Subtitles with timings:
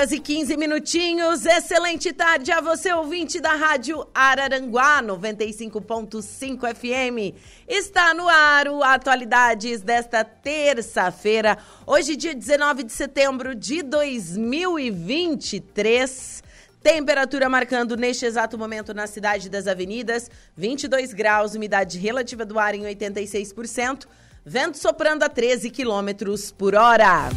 [0.00, 1.44] Horas e 15 minutinhos.
[1.44, 7.36] Excelente tarde a você, ouvinte da Rádio Araranguá 95.5 FM.
[7.68, 16.42] Está no ar o Atualidades desta terça-feira, hoje, dia 19 de setembro de 2023.
[16.82, 22.74] Temperatura marcando neste exato momento na cidade das avenidas, 22 graus, umidade relativa do ar
[22.74, 24.06] em 86%,
[24.46, 27.28] vento soprando a 13 quilômetros por hora.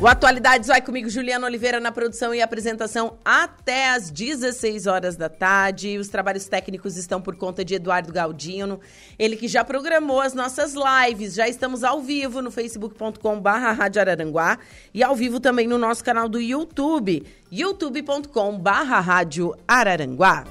[0.00, 5.28] O Atualidades vai comigo, Juliana Oliveira, na produção e apresentação até às 16 horas da
[5.28, 5.98] tarde.
[5.98, 8.78] Os trabalhos técnicos estão por conta de Eduardo Galdino,
[9.18, 11.34] ele que já programou as nossas lives.
[11.34, 14.58] Já estamos ao vivo no facebook.com/barra Rádio Araranguá
[14.94, 20.44] e ao vivo também no nosso canal do YouTube, youtube.com/barra Rádio Araranguá.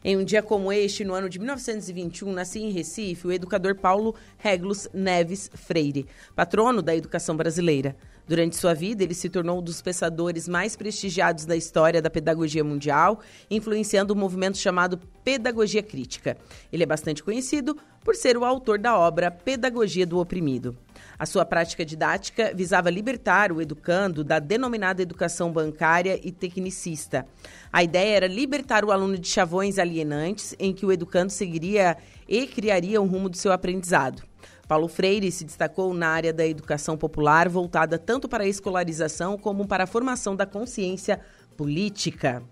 [0.03, 4.15] Em um dia como este, no ano de 1921, nascia em Recife o educador Paulo
[4.37, 7.95] Regulus Neves Freire, patrono da educação brasileira.
[8.27, 12.63] Durante sua vida, ele se tornou um dos pensadores mais prestigiados da história da pedagogia
[12.63, 13.19] mundial,
[13.49, 16.37] influenciando o um movimento chamado Pedagogia Crítica.
[16.71, 20.75] Ele é bastante conhecido por ser o autor da obra Pedagogia do Oprimido.
[21.23, 27.25] A sua prática didática visava libertar o educando da denominada educação bancária e tecnicista.
[27.71, 31.95] A ideia era libertar o aluno de chavões alienantes em que o educando seguiria
[32.27, 34.21] e criaria um rumo do seu aprendizado.
[34.67, 39.65] Paulo Freire se destacou na área da educação popular, voltada tanto para a escolarização como
[39.65, 41.21] para a formação da consciência
[41.55, 42.43] política.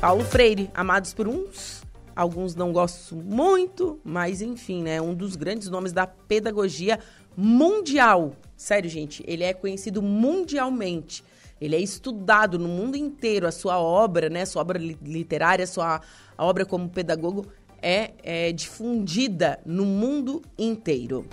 [0.01, 1.83] Paulo Freire, amados por uns,
[2.15, 7.01] alguns não gostam muito, mas enfim, né, um dos grandes nomes da pedagogia
[7.37, 8.37] mundial.
[8.57, 11.25] Sério, gente, ele é conhecido mundialmente
[11.65, 13.47] ele é estudado no mundo inteiro.
[13.47, 16.01] A sua obra, né, sua obra literária, sua
[16.37, 17.47] obra como pedagogo
[17.81, 21.27] é, é difundida no mundo inteiro.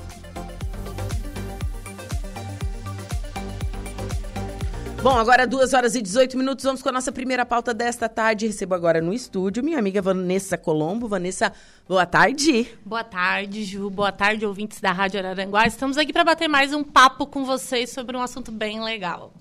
[5.03, 8.45] Bom, agora 2 horas e 18 minutos, vamos com a nossa primeira pauta desta tarde.
[8.45, 11.07] Recebo agora no estúdio minha amiga Vanessa Colombo.
[11.07, 11.51] Vanessa,
[11.89, 12.67] boa tarde.
[12.85, 13.89] Boa tarde, Ju.
[13.89, 15.65] Boa tarde, ouvintes da Rádio Araranguá.
[15.65, 19.33] Estamos aqui para bater mais um papo com vocês sobre um assunto bem legal.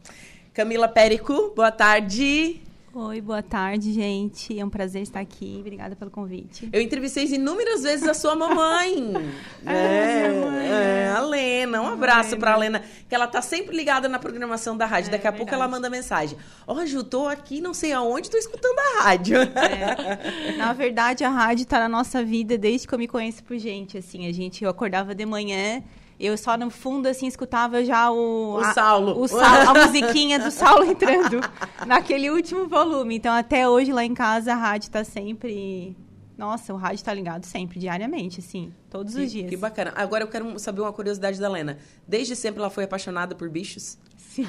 [0.60, 2.60] Camila Périco, boa tarde.
[2.92, 4.60] Oi, boa tarde, gente.
[4.60, 5.56] É um prazer estar aqui.
[5.58, 6.68] Obrigada pelo convite.
[6.70, 9.14] Eu entrevistei inúmeras vezes a sua mamãe.
[9.64, 11.80] é, é, é, a Lena.
[11.80, 15.08] Um abraço para a Lena, que ela tá sempre ligada na programação da rádio.
[15.08, 16.36] É, Daqui a pouco ela manda mensagem.
[16.66, 19.38] Ó, oh, Ju, tô aqui, não sei aonde, tô escutando a rádio.
[19.40, 20.56] É.
[20.58, 23.96] Na verdade, a rádio tá na nossa vida desde que eu me conheço por gente.
[23.96, 25.82] Assim, a gente, eu acordava de manhã
[26.26, 28.56] eu só no fundo, assim, escutava já o...
[28.56, 29.18] O a, Saulo.
[29.20, 31.40] O Saulo, a musiquinha do Saulo entrando
[31.86, 33.16] naquele último volume.
[33.16, 35.96] Então, até hoje, lá em casa, a rádio tá sempre...
[36.36, 39.50] Nossa, o rádio tá ligado sempre, diariamente, assim, todos Que, os dias.
[39.50, 39.92] que bacana.
[39.94, 41.78] Agora eu quero saber uma curiosidade da Lena.
[42.08, 43.98] Desde sempre ela foi apaixonada por bichos?
[44.16, 44.46] Sim.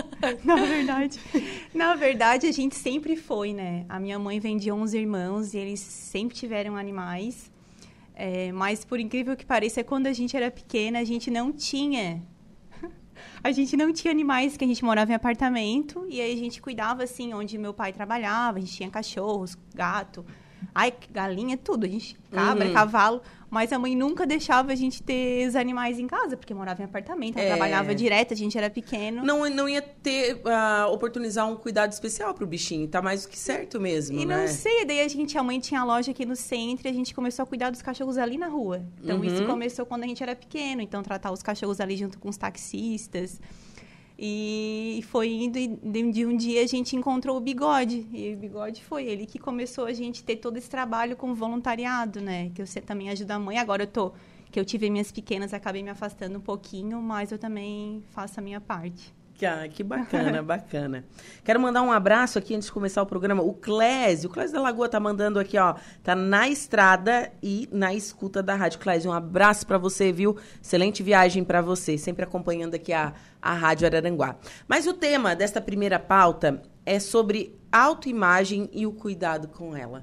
[0.44, 1.20] na verdade,
[1.74, 3.84] na verdade, a gente sempre foi, né?
[3.88, 7.50] A minha mãe vendia 11 irmãos e eles sempre tiveram animais.
[8.18, 12.22] É, mas, por incrível que pareça, quando a gente era pequena, a gente não tinha...
[13.44, 16.04] A gente não tinha animais, que a gente morava em apartamento.
[16.08, 18.58] E aí a gente cuidava, assim, onde meu pai trabalhava.
[18.58, 20.24] A gente tinha cachorros, gato...
[20.74, 21.86] Ai, galinha, tudo.
[21.86, 22.72] A gente, cabra, Uhum.
[22.72, 23.22] cavalo.
[23.48, 26.84] Mas a mãe nunca deixava a gente ter os animais em casa, porque morava em
[26.84, 27.48] apartamento, ela É.
[27.50, 29.22] trabalhava direto, a gente era pequeno.
[29.24, 32.88] Não, não ia ter, ah, oportunizar um cuidado especial pro bichinho.
[32.88, 34.36] Tá mais do que certo mesmo, E né?
[34.36, 37.14] não sei, daí a gente, a mãe tinha loja aqui no centro e a gente
[37.14, 38.82] começou a cuidar dos cachorros ali na rua.
[39.02, 39.24] Então Uhum.
[39.24, 42.36] isso começou quando a gente era pequeno, então tratar os cachorros ali junto com os
[42.36, 43.40] taxistas.
[44.18, 48.06] E foi indo e de um dia a gente encontrou o Bigode.
[48.12, 52.20] E o Bigode foi ele que começou a gente ter todo esse trabalho com voluntariado,
[52.20, 52.50] né?
[52.54, 53.58] Que você também ajuda a mãe.
[53.58, 54.12] Agora eu tô
[54.50, 58.42] que eu tive minhas pequenas, acabei me afastando um pouquinho, mas eu também faço a
[58.42, 59.14] minha parte.
[59.38, 61.04] Que, ah, que bacana, bacana.
[61.44, 63.42] Quero mandar um abraço aqui antes de começar o programa.
[63.42, 65.74] O Clésio, o Clésio da Lagoa tá mandando aqui, ó.
[66.02, 69.10] Tá na estrada e na escuta da Rádio Clésio.
[69.10, 70.36] Um abraço pra você, viu?
[70.62, 71.98] Excelente viagem pra você.
[71.98, 73.12] Sempre acompanhando aqui a,
[73.42, 74.36] a Rádio Araranguá.
[74.66, 80.02] Mas o tema desta primeira pauta é sobre autoimagem e o cuidado com ela.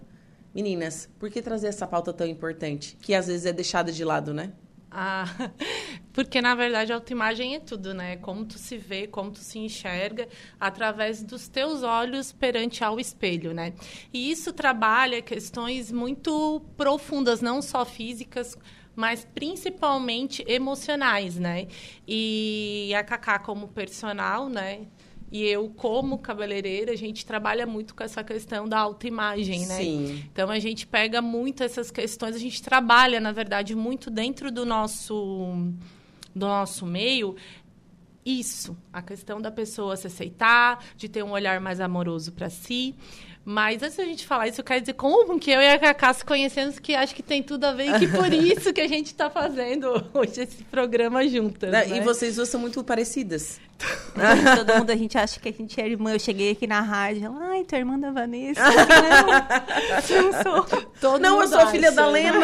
[0.53, 2.95] Meninas, por que trazer essa pauta tão importante?
[3.01, 4.51] Que às vezes é deixada de lado, né?
[4.95, 5.25] Ah,
[6.13, 8.17] porque na verdade a autoimagem é tudo, né?
[8.17, 10.27] Como tu se vê, como tu se enxerga
[10.59, 13.73] através dos teus olhos perante ao espelho, né?
[14.13, 18.55] E isso trabalha questões muito profundas, não só físicas,
[18.95, 21.67] mas principalmente emocionais, né?
[22.07, 24.85] E a Cacá como personal, né?
[25.33, 29.77] E eu, como cabeleireira, a gente trabalha muito com essa questão da autoimagem, né?
[29.77, 30.23] Sim.
[30.31, 34.63] Então a gente pega muito essas questões, a gente trabalha, na verdade, muito dentro do
[34.63, 35.73] nosso
[36.35, 37.35] do nosso meio
[38.25, 42.95] isso, a questão da pessoa se aceitar, de ter um olhar mais amoroso para si.
[43.45, 46.13] Mas antes da gente falar isso, eu quero dizer como que eu e a Cacá
[46.13, 48.87] se conhecemos, que acho que tem tudo a ver e que por isso que a
[48.87, 51.69] gente está fazendo hoje esse programa juntas.
[51.69, 51.85] Né?
[51.85, 51.97] né?
[51.97, 53.59] E vocês duas são muito parecidas.
[54.55, 56.11] Todo mundo, a gente acha que a gente é irmã.
[56.13, 58.61] Eu cheguei aqui na rádio, ela, ai, tua irmã da Vanessa.
[58.61, 60.83] não, não sou.
[61.01, 61.95] Todo Não, eu sou a filha acha.
[61.95, 62.39] da Lena.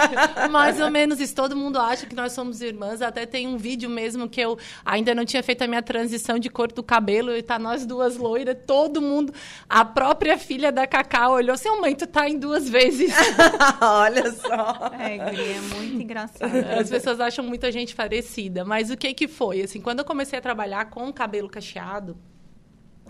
[0.50, 1.34] Mais ou menos isso.
[1.34, 3.02] Todo mundo acha que nós somos irmãs.
[3.02, 6.48] Até tem um vídeo mesmo que eu ainda não tinha feito a minha transição de
[6.48, 9.32] cor do cabelo e tá nós duas loiras, todo mundo.
[9.68, 13.12] A própria filha da Cacá olhou assim, mãe, tu tá em duas vezes.
[13.80, 14.90] Olha só.
[14.98, 16.50] É, é muito engraçado.
[16.78, 18.64] As pessoas acham muita gente parecida.
[18.64, 19.62] Mas o que que foi?
[19.62, 22.16] Assim, quando eu comecei a trabalhar com cabelo cacheado,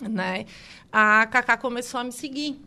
[0.01, 0.47] né?
[0.93, 2.61] A Cacá começou a me seguir.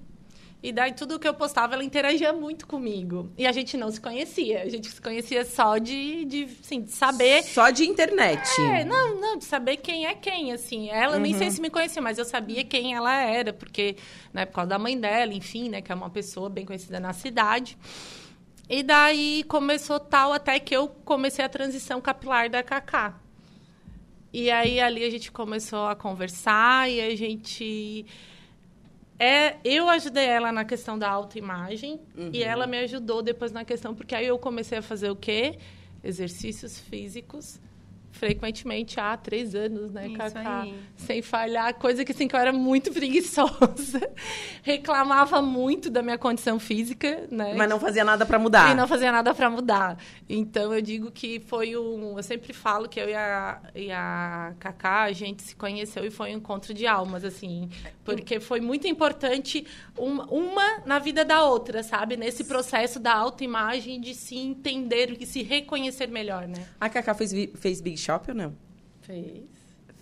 [0.64, 3.32] E daí tudo que eu postava, ela interagia muito comigo.
[3.36, 4.62] E a gente não se conhecia.
[4.62, 8.48] A gente se conhecia só de, de, assim, de saber Só de internet.
[8.62, 10.90] É, não, não, de saber quem é quem, assim.
[10.90, 13.96] Ela, nem sei se me conhecia, mas eu sabia quem ela era, porque,
[14.32, 17.12] né, por causa da mãe dela, enfim, né, que é uma pessoa bem conhecida na
[17.12, 17.76] cidade.
[18.70, 23.20] E daí começou tal até que eu comecei a transição capilar da Cacá.
[24.34, 28.06] E aí ali a gente começou a conversar e a gente
[29.20, 32.00] é, eu ajudei ela na questão da autoimagem
[32.34, 35.60] e ela me ajudou depois na questão porque aí eu comecei a fazer o quê?
[36.04, 37.60] Exercícios físicos
[38.12, 40.62] frequentemente há três anos, né, Isso Cacá?
[40.62, 40.76] aí.
[40.96, 44.12] Sem falhar, coisa que assim que eu era muito preguiçosa,
[44.62, 47.54] reclamava muito da minha condição física, né?
[47.56, 48.72] Mas não fazia nada pra mudar.
[48.72, 49.98] E não fazia nada para mudar.
[50.30, 52.18] Então, eu digo que foi um...
[52.18, 56.12] Eu sempre falo que eu e a, e a Cacá, a gente se conheceu e
[56.12, 57.70] foi um encontro de almas, assim.
[58.04, 59.66] Porque foi muito importante
[59.98, 62.18] uma, uma na vida da outra, sabe?
[62.18, 66.66] Nesse processo da autoimagem, de se entender e se reconhecer melhor, né?
[66.80, 68.56] A Cacá fez, fez Big Shop ou não?
[69.02, 69.44] Fez.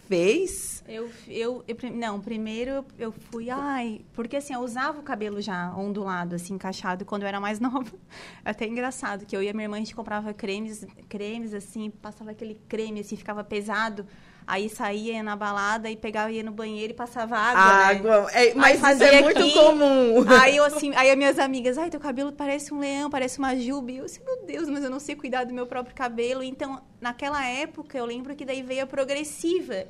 [0.08, 0.79] Fez?
[0.90, 5.72] Eu, eu, eu não, primeiro eu, fui, ai, porque assim, eu usava o cabelo já
[5.78, 7.94] ondulado, assim, encaixado, quando eu era mais nova.
[8.44, 12.32] Até engraçado, que eu e a minha irmã, a gente comprava cremes, cremes, assim, passava
[12.32, 14.04] aquele creme, assim, ficava pesado.
[14.48, 17.84] Aí saía na balada e pegava, ia no banheiro e passava água, né?
[17.84, 18.32] Água.
[18.32, 19.54] É, mas isso é muito aqui.
[19.54, 20.26] comum.
[20.42, 23.56] Aí eu assim, aí as minhas amigas, ai, teu cabelo parece um leão, parece uma
[23.56, 23.92] juba.
[23.92, 26.42] E eu assim, meu Deus, mas eu não sei cuidar do meu próprio cabelo.
[26.42, 29.86] Então, naquela época, eu lembro que daí veio a progressiva.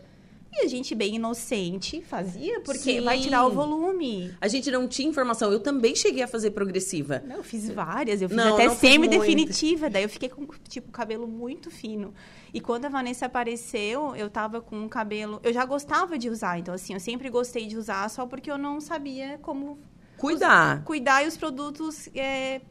[0.51, 3.01] E a gente, bem inocente, fazia, porque Sim.
[3.01, 4.33] vai tirar o volume.
[4.41, 5.51] A gente não tinha informação.
[5.51, 7.21] Eu também cheguei a fazer progressiva.
[7.25, 8.21] Não, eu fiz várias.
[8.21, 9.89] Eu fiz não, até semi-definitiva.
[9.89, 12.13] Daí eu fiquei com, tipo, cabelo muito fino.
[12.51, 15.39] E quando a Vanessa apareceu, eu tava com um cabelo...
[15.43, 16.57] Eu já gostava de usar.
[16.57, 19.77] Então, assim, eu sempre gostei de usar, só porque eu não sabia como...
[20.17, 20.79] Cuidar.
[20.79, 22.61] Os, cuidar e os produtos é,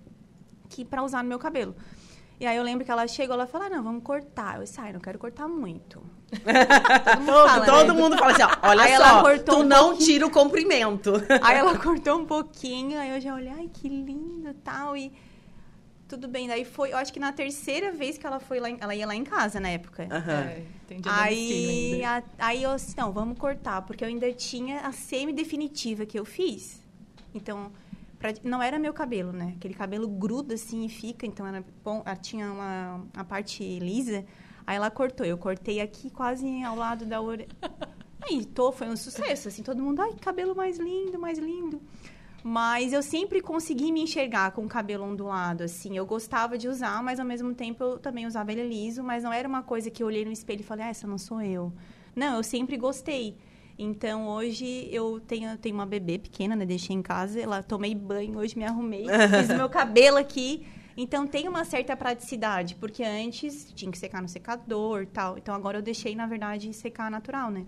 [0.69, 1.77] que para usar no meu cabelo.
[2.41, 4.57] E aí eu lembro que ela chegou, ela falou, ah, não, vamos cortar.
[4.57, 6.03] Eu disse, ai, não quero cortar muito.
[6.31, 8.01] Todo mundo, todo, fala, todo né?
[8.01, 10.07] mundo fala assim, ó, olha aí só, tu um não pouquinho.
[10.07, 11.13] tira o comprimento.
[11.43, 15.13] Aí ela cortou um pouquinho, aí eu já olhei, ai, que lindo tal, e
[16.07, 16.47] tudo bem.
[16.47, 19.15] Daí foi, eu acho que na terceira vez que ela foi lá, ela ia lá
[19.15, 20.03] em casa na época.
[20.05, 20.33] Uhum.
[20.33, 20.63] É,
[21.07, 26.19] aí, a, aí eu disse, não, vamos cortar, porque eu ainda tinha a semi-definitiva que
[26.19, 26.81] eu fiz.
[27.35, 27.73] Então,
[28.19, 29.55] Pra, não era meu cabelo, né?
[29.57, 34.25] Aquele cabelo gruda assim e fica, então era bom, tinha uma a parte lisa.
[34.69, 37.49] Aí ela cortou, eu cortei aqui quase ao lado da orelha.
[38.21, 41.81] Aí, tô, foi um sucesso, assim, todo mundo, ai, cabelo mais lindo, mais lindo.
[42.45, 45.97] Mas eu sempre consegui me enxergar com o cabelo ondulado, assim.
[45.97, 49.33] Eu gostava de usar, mas ao mesmo tempo eu também usava ele liso, mas não
[49.33, 51.73] era uma coisa que eu olhei no espelho e falei, ah, essa não sou eu.
[52.15, 53.39] Não, eu sempre gostei.
[53.79, 56.67] Então, hoje eu tenho, tenho uma bebê pequena, né?
[56.67, 60.67] Deixei em casa, ela tomei banho, hoje me arrumei, fiz meu cabelo aqui.
[61.01, 65.39] Então, tem uma certa praticidade, porque antes tinha que secar no secador tal.
[65.39, 67.65] Então, agora eu deixei, na verdade, secar natural, né?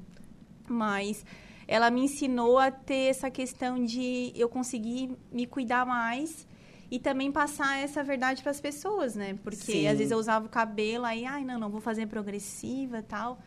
[0.69, 1.25] Mas
[1.69, 6.45] ela me ensinou a ter essa questão de eu conseguir me cuidar mais
[6.91, 9.39] e também passar essa verdade para as pessoas, né?
[9.45, 9.87] Porque Sim.
[9.87, 13.39] às vezes eu usava o cabelo aí, ai, não, não vou fazer progressiva, tal.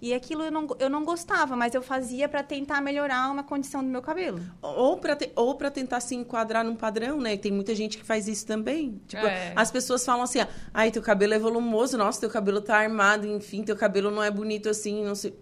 [0.00, 3.82] E aquilo eu não, eu não gostava, mas eu fazia para tentar melhorar uma condição
[3.82, 4.40] do meu cabelo.
[4.62, 7.36] Ou para ou para tentar se enquadrar num padrão, né?
[7.36, 9.00] Tem muita gente que faz isso também.
[9.06, 9.52] Tipo, é.
[9.54, 10.38] as pessoas falam assim:
[10.72, 14.30] "Ai, teu cabelo é volumoso, nossa, teu cabelo tá armado, enfim, teu cabelo não é
[14.30, 15.34] bonito assim, não sei".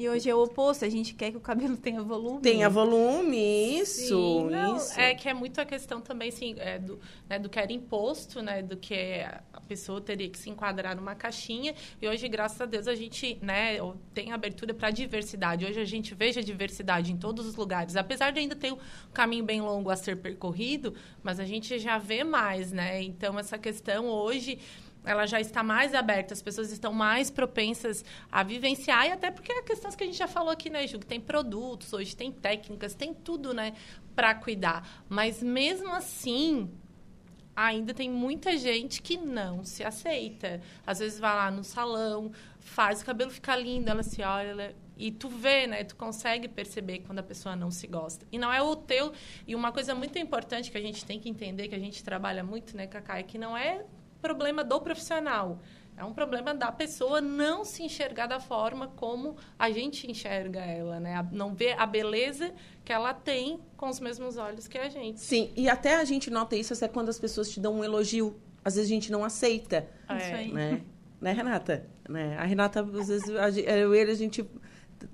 [0.00, 2.40] E hoje é o oposto, a gente quer que o cabelo tenha volume.
[2.40, 4.98] Tenha volume, isso, Sim, não, isso.
[4.98, 8.40] É que é muito a questão também, assim, é do, né, do que era imposto,
[8.40, 8.94] né, do que
[9.52, 11.74] a pessoa teria que se enquadrar numa caixinha.
[12.00, 13.76] E hoje, graças a Deus, a gente, né,
[14.14, 15.66] tem abertura para diversidade.
[15.66, 17.94] Hoje a gente veja diversidade em todos os lugares.
[17.94, 18.78] Apesar de ainda ter um
[19.12, 23.02] caminho bem longo a ser percorrido, mas a gente já vê mais, né?
[23.02, 24.58] Então, essa questão hoje
[25.04, 29.52] ela já está mais aberta, as pessoas estão mais propensas a vivenciar, e até porque
[29.52, 30.98] é questões que a gente já falou aqui, né, Ju?
[30.98, 33.74] Que tem produtos, hoje tem técnicas, tem tudo, né,
[34.14, 35.04] para cuidar.
[35.08, 36.70] Mas mesmo assim,
[37.54, 40.60] ainda tem muita gente que não se aceita.
[40.86, 45.10] Às vezes vai lá no salão, faz o cabelo ficar lindo, ela se olha, e
[45.10, 45.82] tu vê, né?
[45.82, 48.26] Tu consegue perceber quando a pessoa não se gosta.
[48.30, 49.12] E não é o teu.
[49.46, 52.44] E uma coisa muito importante que a gente tem que entender, que a gente trabalha
[52.44, 53.82] muito, né, Cacá, é que não é
[54.20, 55.58] problema do profissional.
[55.96, 60.98] É um problema da pessoa não se enxergar da forma como a gente enxerga ela,
[60.98, 61.28] né?
[61.30, 65.20] Não ver a beleza que ela tem com os mesmos olhos que a gente.
[65.20, 68.34] Sim, e até a gente nota isso até quando as pessoas te dão um elogio.
[68.64, 69.86] Às vezes a gente não aceita.
[70.08, 70.16] É.
[70.16, 70.52] Isso aí.
[70.52, 70.80] Né?
[71.20, 71.86] né, Renata?
[72.08, 72.36] Né?
[72.38, 74.42] A Renata, às vezes, eu e ele, a gente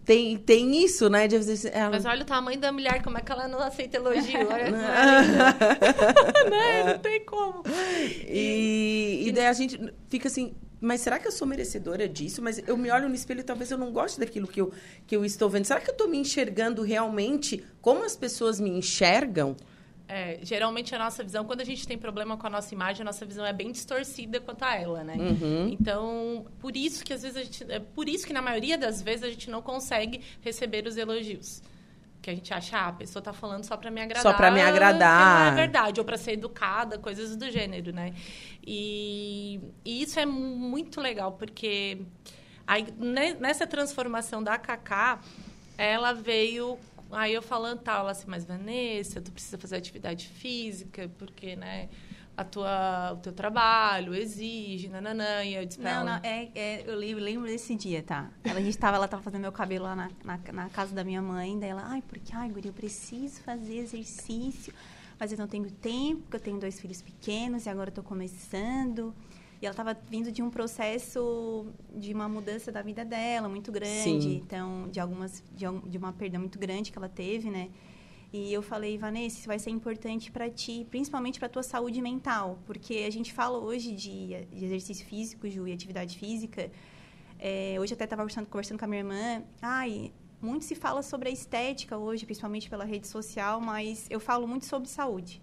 [0.05, 1.27] tem, tem isso, né?
[1.27, 1.37] De
[1.69, 1.91] ela...
[1.91, 4.47] Mas olha o tamanho da mulher, como é que ela não aceita elogio?
[4.49, 4.71] Olha
[6.51, 6.85] né?
[6.93, 7.63] Não tem como.
[8.27, 9.79] E, e, e daí a gente
[10.09, 12.43] fica assim, mas será que eu sou merecedora disso?
[12.43, 14.73] Mas eu me olho no espelho e talvez eu não goste daquilo que eu,
[15.07, 15.65] que eu estou vendo.
[15.65, 19.57] Será que eu estou me enxergando realmente como as pessoas me enxergam?
[20.09, 23.05] É, geralmente a nossa visão, quando a gente tem problema com a nossa imagem, a
[23.05, 25.17] nossa visão é bem distorcida quanto a ela, né?
[25.17, 25.69] Uhum.
[25.69, 29.03] Então, por isso que às vezes a gente, é por isso que na maioria das
[29.03, 31.61] vezes a gente não consegue receber os elogios.
[32.23, 34.23] Que a gente acha, ah, a pessoa tá falando só para me agradar.
[34.23, 35.47] Só para me agradar.
[35.47, 38.15] Não é verdade, ou para ser educada, coisas do gênero, né?
[38.65, 41.99] E, e isso é muito legal, porque
[42.65, 42.87] aí,
[43.41, 45.21] nessa transformação da Kaká,
[45.77, 46.79] ela veio
[47.11, 51.89] Aí eu falando tal, ela assim, mas Vanessa, tu precisa fazer atividade física, porque, né,
[52.37, 56.21] a tua, o teu trabalho exige, nananã, e eu disse pra não, ela...
[56.21, 58.31] Não, é, é, eu lembro desse dia, tá?
[58.45, 61.03] Ela, a gente tava, ela tava fazendo meu cabelo lá na, na, na, casa da
[61.03, 64.75] minha mãe, daí ela, ai, porque, ai, Guri, eu preciso fazer exercício,
[65.19, 68.03] mas eu não tenho tempo, porque eu tenho dois filhos pequenos e agora eu tô
[68.03, 69.15] começando...
[69.61, 74.23] E ela estava vindo de um processo de uma mudança da vida dela muito grande,
[74.23, 74.41] Sim.
[74.45, 77.71] então de algumas de, de uma perda muito grande que ela teve, né?
[78.33, 82.59] E eu falei, Vanessa, isso vai ser importante para ti, principalmente para tua saúde mental,
[82.67, 86.71] porque a gente fala hoje de, de exercício físico, Ju, e atividade física.
[87.39, 89.43] É, hoje até estava conversando, conversando com a minha irmã.
[89.63, 94.47] Ai, muito se fala sobre a estética hoje, principalmente pela rede social, mas eu falo
[94.47, 95.41] muito sobre saúde.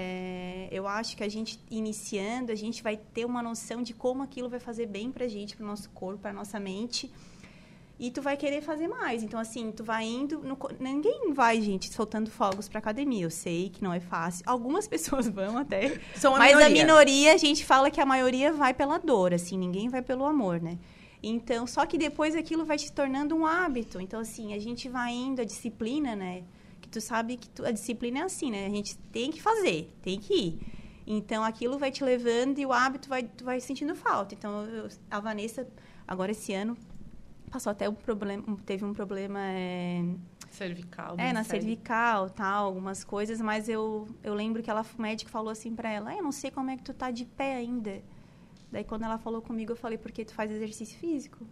[0.00, 4.22] É, eu acho que a gente iniciando, a gente vai ter uma noção de como
[4.22, 7.10] aquilo vai fazer bem para a gente, para o nosso corpo, para a nossa mente.
[7.98, 9.24] e tu vai querer fazer mais.
[9.24, 10.38] Então, assim, tu vai indo.
[10.38, 13.24] No, ninguém vai, gente, soltando fogos pra academia.
[13.24, 14.44] Eu sei que não é fácil.
[14.46, 16.00] Algumas pessoas vão até.
[16.14, 16.66] São a mas minoria.
[16.66, 20.24] a minoria, a gente fala que a maioria vai pela dor, assim, ninguém vai pelo
[20.24, 20.78] amor, né?
[21.20, 24.00] Então, só que depois aquilo vai se tornando um hábito.
[24.00, 26.44] Então, assim, a gente vai indo, a disciplina, né?
[26.88, 28.64] Que tu sabe que tu, a disciplina é assim, né?
[28.64, 30.58] A gente tem que fazer, tem que ir.
[31.06, 34.34] Então, aquilo vai te levando e o hábito vai, tu vai sentindo falta.
[34.34, 35.66] Então, eu, a Vanessa,
[36.06, 36.76] agora esse ano,
[37.50, 40.02] passou até um problema, teve um problema é,
[40.50, 41.16] Cervical.
[41.18, 41.62] é na sério.
[41.62, 45.90] cervical, tal, algumas coisas, mas eu, eu lembro que ela, o médico falou assim pra
[45.90, 48.02] ela, ah, eu não sei como é que tu tá de pé ainda.
[48.70, 51.46] Daí quando ela falou comigo, eu falei, porque tu faz exercício físico?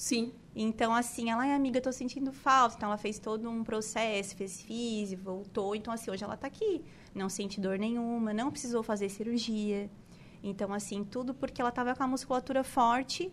[0.00, 0.32] Sim.
[0.56, 2.74] Então, assim, ela, ai, amiga, tô sentindo falta.
[2.74, 5.76] Então, ela fez todo um processo, fez físico, voltou.
[5.76, 6.82] Então, assim, hoje ela tá aqui.
[7.14, 9.90] Não sente dor nenhuma, não precisou fazer cirurgia.
[10.42, 13.30] Então, assim, tudo porque ela tava com a musculatura forte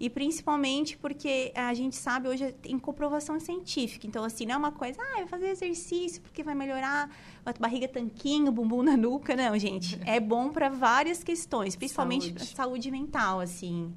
[0.00, 4.06] e principalmente porque a gente sabe hoje tem comprovação científica.
[4.06, 7.10] Então, assim, não é uma coisa, ah, vai fazer exercício porque vai melhorar
[7.44, 9.36] a barriga tanquinho, bumbum na nuca.
[9.36, 10.00] Não, gente.
[10.08, 12.46] É bom para várias questões, principalmente saúde.
[12.56, 13.94] saúde mental, assim.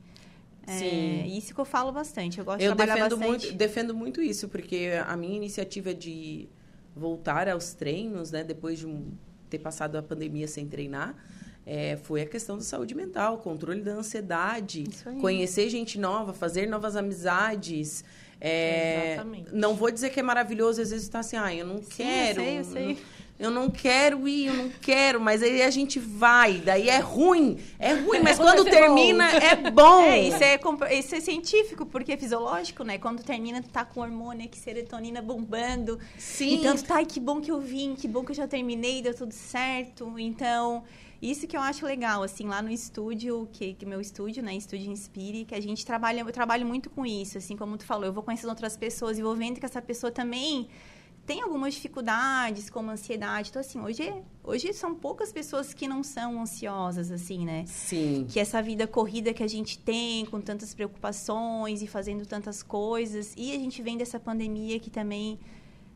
[0.67, 1.25] É, Sim.
[1.37, 2.37] isso que eu falo bastante.
[2.39, 3.45] Eu gosto de Eu trabalhar defendo bastante.
[3.45, 6.47] muito, defendo muito isso, porque a minha iniciativa de
[6.95, 8.87] voltar aos treinos, né, depois de
[9.49, 11.15] ter passado a pandemia sem treinar,
[11.65, 14.83] é, foi a questão da saúde mental, controle da ansiedade,
[15.19, 18.03] conhecer gente nova, fazer novas amizades.
[18.39, 19.53] É, Exatamente.
[19.53, 21.87] não vou dizer que é maravilhoso, às vezes tá assim, ah, eu não Sim, eu
[21.95, 22.41] quero.
[22.41, 22.87] sei, eu sei.
[22.87, 22.97] não-
[23.41, 27.57] eu não quero ir, eu não quero, mas aí a gente vai, daí é ruim,
[27.79, 30.03] é ruim, mas Quando ser termina é bom.
[30.03, 30.59] É, isso é,
[30.99, 32.99] isso é científico, porque é fisiológico, né?
[32.99, 35.97] Quando termina, tu tá com hormônio aqui, serotonina bombando.
[36.19, 36.59] Sim.
[36.59, 39.01] Então, tu tá, ai, que bom que eu vim, que bom que eu já terminei,
[39.01, 40.19] deu tudo certo.
[40.19, 40.83] Então,
[41.19, 44.53] isso que eu acho legal, assim, lá no estúdio, que, que meu estúdio, né?
[44.53, 48.05] Estúdio Inspire, que a gente trabalha, eu trabalho muito com isso, assim, como tu falou,
[48.05, 50.69] eu vou conhecendo outras pessoas e vou vendo que essa pessoa também
[51.31, 53.49] tem algumas dificuldades, como ansiedade.
[53.51, 57.63] Então, assim, hoje, hoje são poucas pessoas que não são ansiosas, assim, né?
[57.67, 58.25] Sim.
[58.29, 63.33] que essa vida corrida que a gente tem, com tantas preocupações e fazendo tantas coisas,
[63.37, 65.39] e a gente vem dessa pandemia que também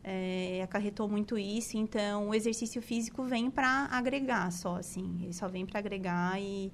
[0.02, 5.48] é, acarretou muito isso, então o exercício físico vem para agregar só, assim, ele só
[5.48, 6.72] vem para agregar e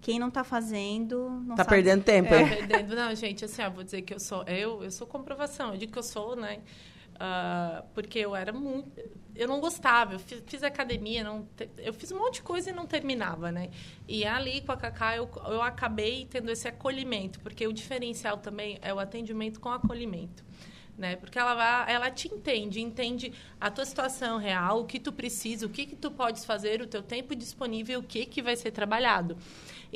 [0.00, 2.46] quem não tá fazendo não Tá sabe- perdendo tempo, Tá é.
[2.56, 2.94] perdendo.
[2.94, 4.42] Não, gente, assim, ó, vou dizer que eu sou.
[4.44, 5.72] Eu, eu sou comprovação.
[5.72, 6.58] Eu digo que eu sou, né?
[7.18, 8.90] Ah, porque eu era muito.
[9.34, 10.14] Eu não gostava.
[10.14, 11.48] Eu fiz, fiz academia, não,
[11.78, 13.70] eu fiz um monte de coisa e não terminava, né?
[14.06, 18.78] E ali com a Cacá eu, eu acabei tendo esse acolhimento, porque o diferencial também
[18.80, 20.44] é o atendimento com acolhimento.
[20.96, 21.16] Né?
[21.16, 25.68] Porque ela, ela te entende, entende a tua situação real, o que tu precisa, o
[25.68, 29.36] que, que tu podes fazer, o teu tempo disponível, o que, que vai ser trabalhado.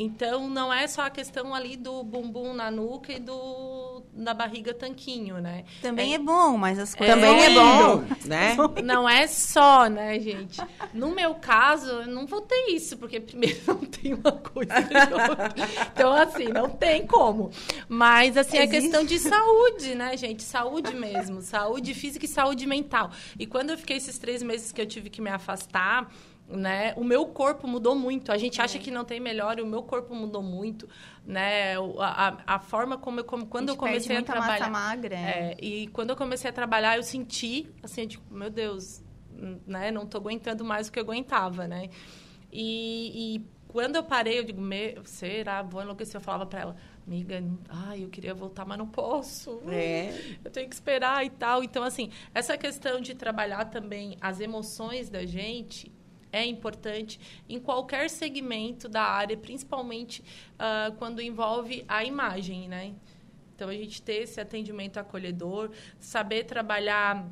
[0.00, 4.72] Então, não é só a questão ali do bumbum na nuca e do da barriga
[4.72, 5.64] tanquinho, né?
[5.82, 8.56] Também é, bom, mas as coisas Também é bom, né?
[8.84, 10.60] Não é só, né, gente?
[10.92, 14.72] No meu caso, eu não vou ter isso, porque primeiro não tem uma coisa.
[15.92, 17.50] Então, assim, não tem como.
[17.88, 18.82] Mas, assim, é Existe.
[18.82, 20.42] questão de saúde, né, gente?
[20.42, 21.40] Saúde mesmo.
[21.42, 23.10] Saúde física e saúde mental.
[23.38, 26.08] E quando eu fiquei esses três meses que eu tive que me afastar,
[26.48, 26.94] né?
[26.96, 28.32] O meu corpo mudou muito.
[28.32, 28.64] A gente É.
[28.64, 30.88] acha que não tem melhor, e o meu corpo mudou muito,
[31.24, 31.78] né?
[31.78, 34.70] O- A, a, a forma como eu, como, quando A eu comecei a trabalhar...
[34.70, 35.14] magra.
[35.16, 39.02] É, e quando eu comecei a trabalhar, eu senti, assim, digo, meu Deus,
[39.66, 39.90] né?
[39.90, 41.90] Não tô aguentando mais do que eu aguentava, né?
[42.50, 44.62] E, e quando eu parei, eu digo,
[45.04, 45.60] será?
[45.62, 46.16] Vou enlouquecer.
[46.16, 49.60] Eu falava pra ela, amiga, ai, eu queria voltar, mas não posso.
[49.68, 50.36] É.
[50.42, 51.62] Eu tenho que esperar e tal.
[51.62, 55.92] Então, assim, essa questão de trabalhar também as emoções da gente
[56.38, 60.22] é importante em qualquer segmento da área, principalmente
[60.58, 62.94] ah, quando envolve a imagem, né?
[63.54, 67.26] Então, a gente ter esse atendimento acolhedor, saber trabalhar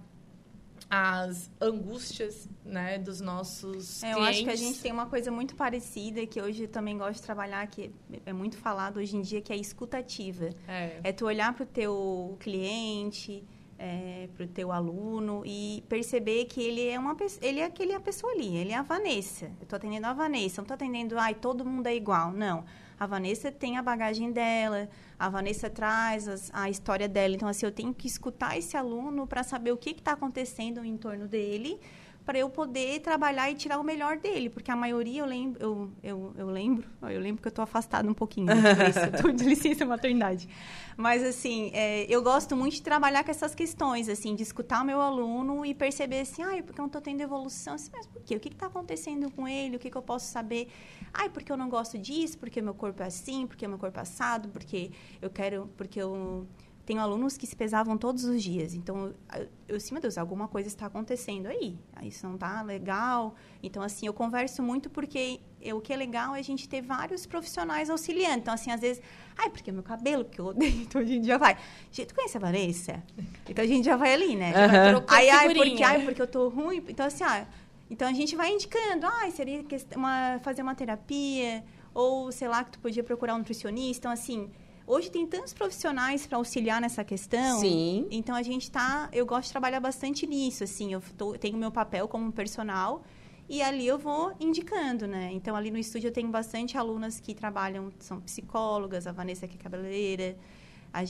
[0.89, 4.37] as angústias né, dos nossos É, eu clientes.
[4.37, 7.23] acho que a gente tem uma coisa muito parecida que hoje eu também gosto de
[7.23, 7.91] trabalhar, que
[8.25, 10.51] é muito falado hoje em dia, que é a escutativa.
[10.69, 11.01] É.
[11.03, 13.43] É tu olhar para o teu cliente,
[13.79, 18.01] é, para o teu aluno e perceber que ele é uma ele é aquele a
[18.01, 19.47] pessoa ali, ele é a Vanessa.
[19.47, 22.33] Eu estou atendendo a Vanessa, não estou atendendo, ai, todo mundo é igual.
[22.33, 22.65] Não.
[22.99, 27.35] A Vanessa tem a bagagem dela, a Vanessa traz as- a história dela.
[27.35, 30.97] Então, assim, eu tenho que escutar esse aluno para saber o que está acontecendo em
[30.97, 31.79] torno dele,
[32.27, 34.51] para eu poder trabalhar e tirar o melhor dele.
[34.51, 38.11] Porque a maioria, eu lembro, eu, eu, eu lembro, eu lembro que eu estou afastada
[38.11, 40.49] um pouquinho, né, por isso, eu estou de licença maternidade.
[40.97, 44.85] Mas, assim, é, eu gosto muito de trabalhar com essas questões, assim, de escutar o
[44.85, 47.75] meu aluno e perceber assim, ai, porque eu não estou tendo evolução.
[47.75, 48.35] Assim, mas por quê?
[48.35, 49.77] O que está acontecendo com ele?
[49.77, 50.69] O que, que eu posso saber?
[51.15, 54.03] Ai, porque eu não gosto disso, porque meu corpo é assim, porque meu corpo é
[54.03, 54.91] assado, porque
[55.23, 56.45] eu quero, porque eu
[56.87, 58.73] tenho alunos que se pesavam todos os dias.
[58.73, 61.77] Então, eu, eu assim, meu Deus, alguma coisa está acontecendo aí.
[62.03, 63.35] Isso não tá legal.
[63.61, 66.81] Então, assim, eu converso muito porque eu, o que é legal é a gente ter
[66.81, 68.39] vários profissionais auxiliando.
[68.39, 69.03] Então, assim, às vezes,
[69.37, 71.59] ai, porque meu cabelo, que eu odeio, então a gente já vai.
[71.91, 73.03] Gente, tu conhece a Vanessa?
[73.49, 74.53] Então a gente já vai ali, né?
[74.53, 75.05] Uhum.
[75.09, 76.85] Aí, ai, porque, ai, porque eu tô ruim.
[76.89, 77.49] Então, assim, ah,
[77.91, 79.65] então a gente vai indicando, ah, seria
[79.97, 84.03] uma, fazer uma terapia, ou sei lá, que tu podia procurar um nutricionista.
[84.03, 84.49] Então, assim,
[84.87, 87.59] Hoje tem tantos profissionais para auxiliar nessa questão.
[87.59, 88.07] Sim.
[88.11, 91.73] Então a gente tá, eu gosto de trabalhar bastante nisso, assim, eu tô, tenho meu
[91.73, 93.03] papel como personal
[93.49, 95.31] e ali eu vou indicando, né?
[95.33, 99.57] Então ali no estúdio eu tenho bastante alunas que trabalham, são psicólogas, a Vanessa que
[99.57, 100.37] é cabeleireira,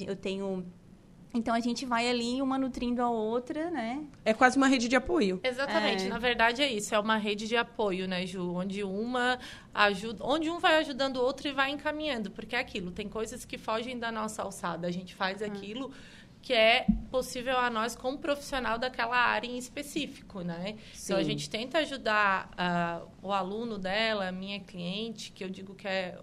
[0.07, 0.65] eu tenho
[1.37, 4.05] então a gente vai ali uma nutrindo a outra, né?
[4.25, 5.41] É quase uma rede de apoio.
[5.43, 6.07] Exatamente.
[6.07, 6.09] É.
[6.09, 8.55] Na verdade é isso, é uma rede de apoio, né, Ju?
[8.55, 9.39] Onde uma
[9.75, 13.45] ajuda, onde um vai ajudando o outro e vai encaminhando, porque é aquilo, tem coisas
[13.45, 14.87] que fogem da nossa alçada.
[14.87, 15.47] A gente faz hum.
[15.47, 15.93] aquilo
[16.47, 20.77] que é possível a nós como profissional daquela área em específico, né?
[20.95, 21.05] Sim.
[21.05, 25.75] Então a gente tenta ajudar uh, o aluno dela, a minha cliente, que eu digo
[25.75, 26.17] que é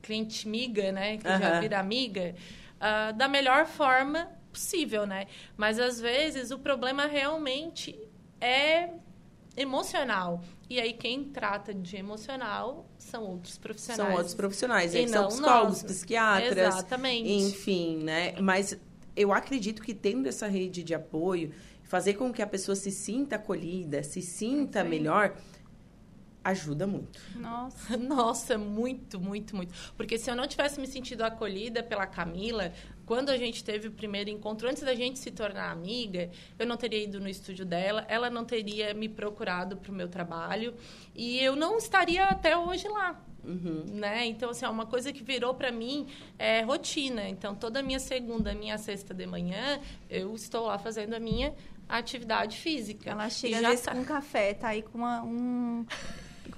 [0.00, 1.16] cliente amiga, né?
[1.16, 2.36] Que já vira amiga,
[2.76, 5.26] uh, da melhor forma possível, né?
[5.56, 7.98] Mas às vezes o problema realmente
[8.40, 8.90] é
[9.56, 10.42] emocional.
[10.70, 14.08] E aí quem trata de emocional são outros profissionais.
[14.08, 15.92] São outros profissionais, e são psicólogos, nós.
[15.92, 16.74] psiquiatras.
[16.74, 17.30] Exatamente.
[17.30, 18.34] Enfim, né?
[18.40, 18.78] Mas
[19.16, 23.36] eu acredito que tendo essa rede de apoio, fazer com que a pessoa se sinta
[23.36, 24.88] acolhida, se sinta Sim.
[24.88, 25.34] melhor,
[26.44, 27.20] ajuda muito.
[27.34, 29.74] Nossa, nossa, muito, muito, muito.
[29.96, 32.72] Porque se eu não tivesse me sentido acolhida pela Camila,
[33.08, 36.76] quando a gente teve o primeiro encontro, antes da gente se tornar amiga, eu não
[36.76, 40.74] teria ido no estúdio dela, ela não teria me procurado para o meu trabalho
[41.14, 43.18] e eu não estaria até hoje lá.
[43.42, 43.84] Uhum.
[43.94, 44.26] Né?
[44.26, 46.06] Então, assim, é uma coisa que virou para mim
[46.38, 47.26] é rotina.
[47.26, 51.54] Então, toda minha segunda, minha sexta de manhã, eu estou lá fazendo a minha
[51.88, 53.08] atividade física.
[53.08, 53.94] Ela chega às vezes tá...
[53.94, 55.86] com café, tá aí com uma, um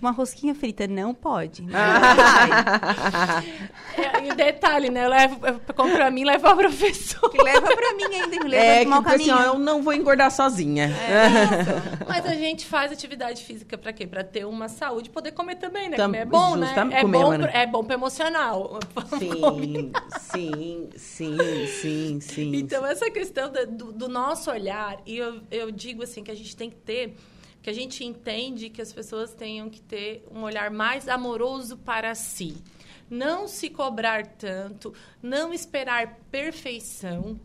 [0.00, 1.64] uma rosquinha frita não pode.
[1.72, 3.42] Ah.
[3.96, 5.04] é, e detalhe, né?
[5.04, 7.30] Eu levo, eu compro pra mim, levo a professora.
[7.30, 9.34] Que leva pra mim ainda, me leva é, que, mau caminho.
[9.34, 10.86] Assim, ó, eu não vou engordar sozinha.
[10.86, 14.06] É, Mas a gente faz atividade física pra quê?
[14.06, 15.96] Pra ter uma saúde e poder comer também, né?
[15.96, 16.74] Tam, é bom, né?
[16.92, 18.78] É comer, bom, é bom pro emocional.
[19.18, 22.56] Sim, sim, sim, sim, sim.
[22.56, 26.56] Então, essa questão do, do nosso olhar, e eu, eu digo assim, que a gente
[26.56, 27.16] tem que ter
[27.62, 32.14] que a gente entende que as pessoas tenham que ter um olhar mais amoroso para
[32.14, 32.56] si.
[33.08, 37.38] Não se cobrar tanto, não esperar perfeição,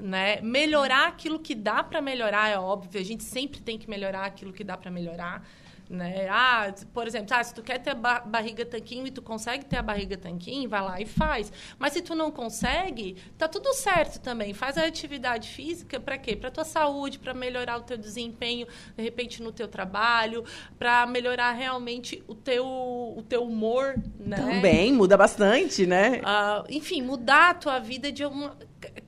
[0.00, 0.40] né?
[0.40, 4.52] Melhorar aquilo que dá para melhorar, é óbvio, a gente sempre tem que melhorar aquilo
[4.52, 5.46] que dá para melhorar
[5.90, 6.28] né?
[6.30, 9.78] Ah, por exemplo, ah, se tu quer ter ba barriga tanquinho e tu consegue ter
[9.78, 11.52] a barriga tanquinho, vai lá e faz.
[11.78, 14.54] Mas se tu não consegue, tá tudo certo também.
[14.54, 16.36] Faz a atividade física para quê?
[16.36, 20.44] Para tua saúde, para melhorar o teu desempenho, de repente no teu trabalho,
[20.78, 24.36] para melhorar realmente o teu o teu humor, né?
[24.36, 26.20] Também muda bastante, né?
[26.20, 28.56] Uh, enfim, mudar a tua vida de uma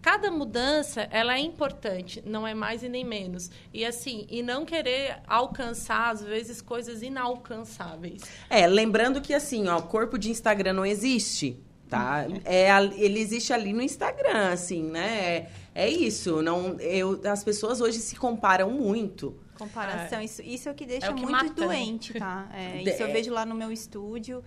[0.00, 3.50] cada mudança ela é importante, não é mais e nem menos.
[3.72, 8.22] E assim, e não querer alcançar às vezes coisas inalcançáveis.
[8.48, 12.26] É, lembrando que assim, ó, corpo de Instagram não existe, tá?
[12.44, 15.48] É, ele existe ali no Instagram, assim, né?
[15.74, 16.40] É, é isso.
[16.42, 19.36] Não, eu, as pessoas hoje se comparam muito.
[19.58, 20.24] Comparação, é.
[20.24, 21.66] isso, isso é o que deixa é o que muito mata, né?
[21.66, 22.48] doente, tá?
[22.54, 23.12] É, isso eu é.
[23.12, 24.42] vejo lá no meu estúdio.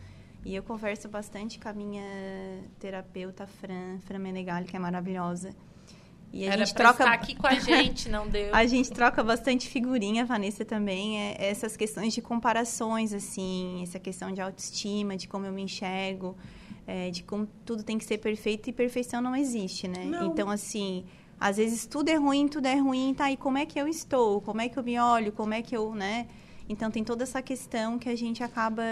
[0.46, 2.04] E eu converso bastante com a minha
[2.80, 5.50] terapeuta Fran, Fran Menegali, que é maravilhosa.
[6.32, 8.54] E a Era gente troca aqui com a gente, não deu.
[8.54, 14.32] a gente troca bastante figurinha, Vanessa também, é essas questões de comparações assim, essa questão
[14.32, 16.38] de autoestima, de como eu me enxergo,
[16.86, 20.06] é, de como tudo tem que ser perfeito e perfeição não existe, né?
[20.06, 20.28] Não.
[20.28, 21.06] Então assim,
[21.40, 23.32] às vezes tudo é ruim, tudo é ruim, tá?
[23.32, 24.42] E como é que eu estou?
[24.42, 25.32] Como é que eu me olho?
[25.32, 26.28] Como é que eu, né?
[26.70, 28.84] Então tem toda essa questão que a gente acaba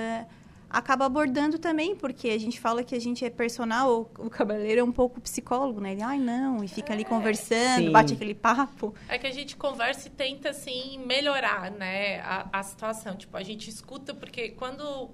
[0.74, 4.82] acaba abordando também, porque a gente fala que a gente é personal, o, o cabeleireiro
[4.82, 5.92] é um pouco psicólogo, né?
[5.92, 7.92] Ele, ai, não, e fica é, ali conversando, sim.
[7.92, 8.96] bate aquele papo.
[9.08, 13.16] É que a gente conversa e tenta, assim, melhorar, né, a, a situação.
[13.16, 15.12] Tipo, a gente escuta, porque quando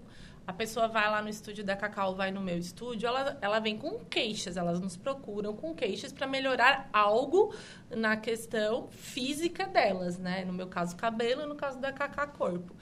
[0.47, 3.77] a pessoa vai lá no estúdio da Cacau, vai no meu estúdio, ela, ela vem
[3.77, 7.53] com queixas, elas nos procuram com queixas para melhorar algo
[7.91, 10.45] na questão física delas, né?
[10.45, 12.73] No meu caso, cabelo, no caso da Cacá, corpo.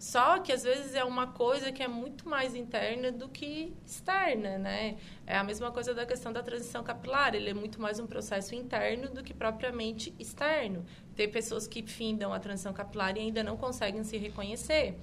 [0.00, 4.56] Só que às vezes é uma coisa que é muito mais interna do que externa,
[4.56, 4.96] né?
[5.26, 8.54] É a mesma coisa da questão da transição capilar, ele é muito mais um processo
[8.54, 10.86] interno do que propriamente externo.
[11.14, 14.94] Tem pessoas que findam a transição capilar e ainda não conseguem se reconhecer.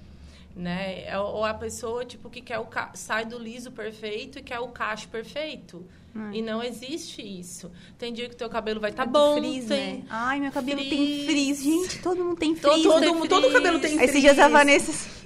[0.56, 1.04] né?
[1.04, 2.90] É, ou a pessoa, tipo, que quer o ca...
[2.94, 5.86] sai do liso perfeito e quer o cacho perfeito.
[6.14, 6.32] Hum.
[6.32, 7.70] E não existe isso.
[7.98, 9.36] Tem dia que teu cabelo vai estar tá é bom.
[9.38, 9.94] Frizz, tem...
[9.98, 10.02] né?
[10.08, 10.90] Ai, meu cabelo frizz.
[10.90, 11.62] tem frizz.
[11.62, 12.82] Gente, todo mundo tem frizz.
[12.82, 14.10] Todo, todo, todo cabelo tem frizz.
[14.10, 15.18] Esses dias a Vanessa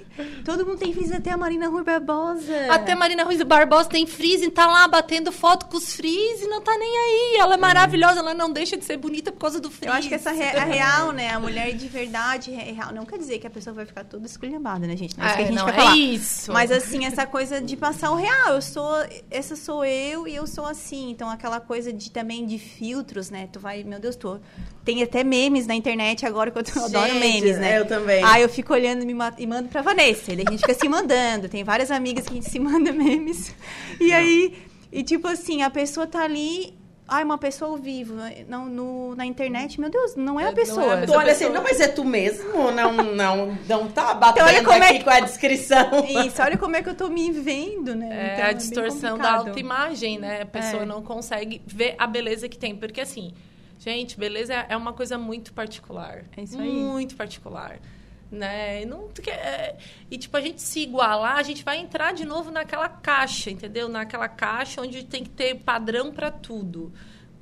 [0.45, 2.67] Todo mundo tem frizz, até a Marina Rui Barbosa.
[2.69, 6.41] Até a Marina Rui Barbosa tem frizz e tá lá batendo foto com os frizz
[6.41, 7.37] e não tá nem aí.
[7.39, 9.91] Ela é maravilhosa, ela não deixa de ser bonita por causa do frizz.
[9.91, 11.29] Eu acho que essa é a real, né?
[11.31, 12.93] A mulher de verdade é real.
[12.93, 15.17] Não quer dizer que a pessoa vai ficar toda esculhambada, né, gente?
[15.17, 15.97] Não é isso que a gente não, quer é falar.
[15.97, 16.53] isso.
[16.53, 18.53] Mas assim, essa coisa de passar o real.
[18.53, 18.93] Eu sou,
[19.31, 21.09] essa sou eu e eu sou assim.
[21.09, 23.49] Então aquela coisa de também de filtros, né?
[23.51, 24.37] Tu vai, meu Deus, tô.
[24.85, 27.79] Tem até memes na internet agora que eu, tô, gente, adoro memes, né?
[27.79, 28.23] Eu também.
[28.23, 30.02] Aí eu fico olhando e, me, e mando pra Vanessa.
[30.11, 31.47] Daí a gente fica se mandando.
[31.47, 33.55] Tem várias amigas que a gente se manda memes.
[33.99, 34.17] E não.
[34.17, 34.53] aí,
[34.91, 36.77] e tipo assim, a pessoa tá ali.
[37.05, 38.15] Ai, uma pessoa ao vivo.
[38.47, 40.81] Não, no, na internet, meu Deus, não é a pessoa.
[40.81, 41.17] Não é a pessoa.
[41.17, 42.71] Tu olha assim, não, mas é tu mesmo?
[42.71, 45.03] Não, não, não tá batendo então, olha como aqui é que...
[45.03, 45.89] com a descrição.
[46.25, 48.07] Isso, olha como é que eu tô me vendo, né?
[48.07, 50.41] É então, a é distorção da autoimagem, né?
[50.43, 50.85] A pessoa é.
[50.85, 52.73] não consegue ver a beleza que tem.
[52.73, 53.33] Porque assim,
[53.77, 56.23] gente, beleza é uma coisa muito particular.
[56.37, 56.71] É isso aí.
[56.71, 57.79] Muito particular
[58.33, 58.81] né?
[58.81, 59.75] E, não, é,
[60.09, 63.87] e, tipo, a gente se igualar, a gente vai entrar de novo naquela caixa, entendeu?
[63.87, 66.91] Naquela caixa onde tem que ter padrão para tudo.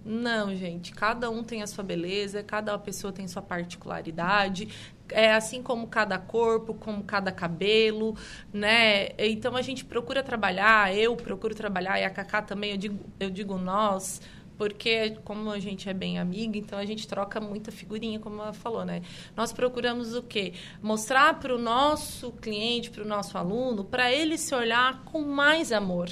[0.04, 4.68] Não, gente, cada um tem a sua beleza, cada pessoa tem sua particularidade,
[5.10, 8.16] é assim como cada corpo, como cada cabelo,
[8.52, 9.10] né?
[9.18, 13.30] Então a gente procura trabalhar, eu procuro trabalhar e a Cacá também, eu digo, eu
[13.30, 14.22] digo nós,
[14.62, 18.54] porque como a gente é bem amiga, então a gente troca muita figurinha, como ela
[18.54, 19.02] falou, né?
[19.36, 20.54] Nós procuramos o quê?
[20.84, 25.72] Mostrar para o nosso cliente, para o nosso aluno, para ele se olhar com mais
[25.72, 26.12] amor.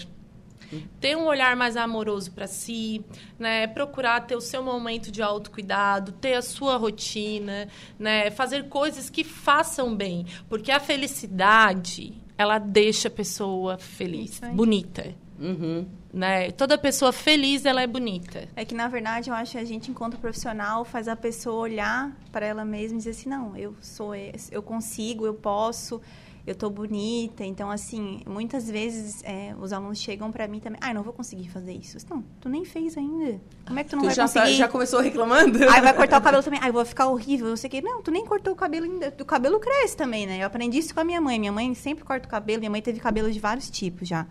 [1.00, 3.06] Ter um olhar mais amoroso para si,
[3.38, 3.68] né?
[3.68, 7.68] Procurar ter o seu momento de autocuidado, ter a sua rotina,
[8.00, 8.32] né?
[8.32, 15.14] Fazer coisas que façam bem, porque a felicidade ela deixa a pessoa feliz, bonita.
[15.40, 16.52] Uhum né?
[16.52, 18.48] Toda pessoa feliz, ela é bonita.
[18.56, 22.12] É que, na verdade, eu acho que a gente, enquanto profissional, faz a pessoa olhar
[22.32, 26.02] para ela mesma e dizer assim, não, eu sou, eu consigo, eu posso,
[26.50, 27.44] eu tô bonita.
[27.44, 31.48] Então, assim, muitas vezes é, os alunos chegam para mim também, ah, não vou conseguir
[31.50, 31.98] fazer isso.
[32.10, 33.40] Não, tu nem fez ainda.
[33.68, 34.46] Como é que tu não tu vai já conseguir?
[34.46, 35.60] Tá, já começou reclamando?
[35.70, 36.60] Aí vai cortar o cabelo também.
[36.64, 37.82] Aí vou ficar horrível, não sei o quê.
[37.82, 39.14] Não, tu nem cortou o cabelo ainda.
[39.20, 40.42] O cabelo cresce também, né?
[40.42, 41.38] Eu aprendi isso com a minha mãe.
[41.38, 42.60] Minha mãe sempre corta o cabelo.
[42.60, 44.26] Minha mãe teve cabelo de vários tipos já.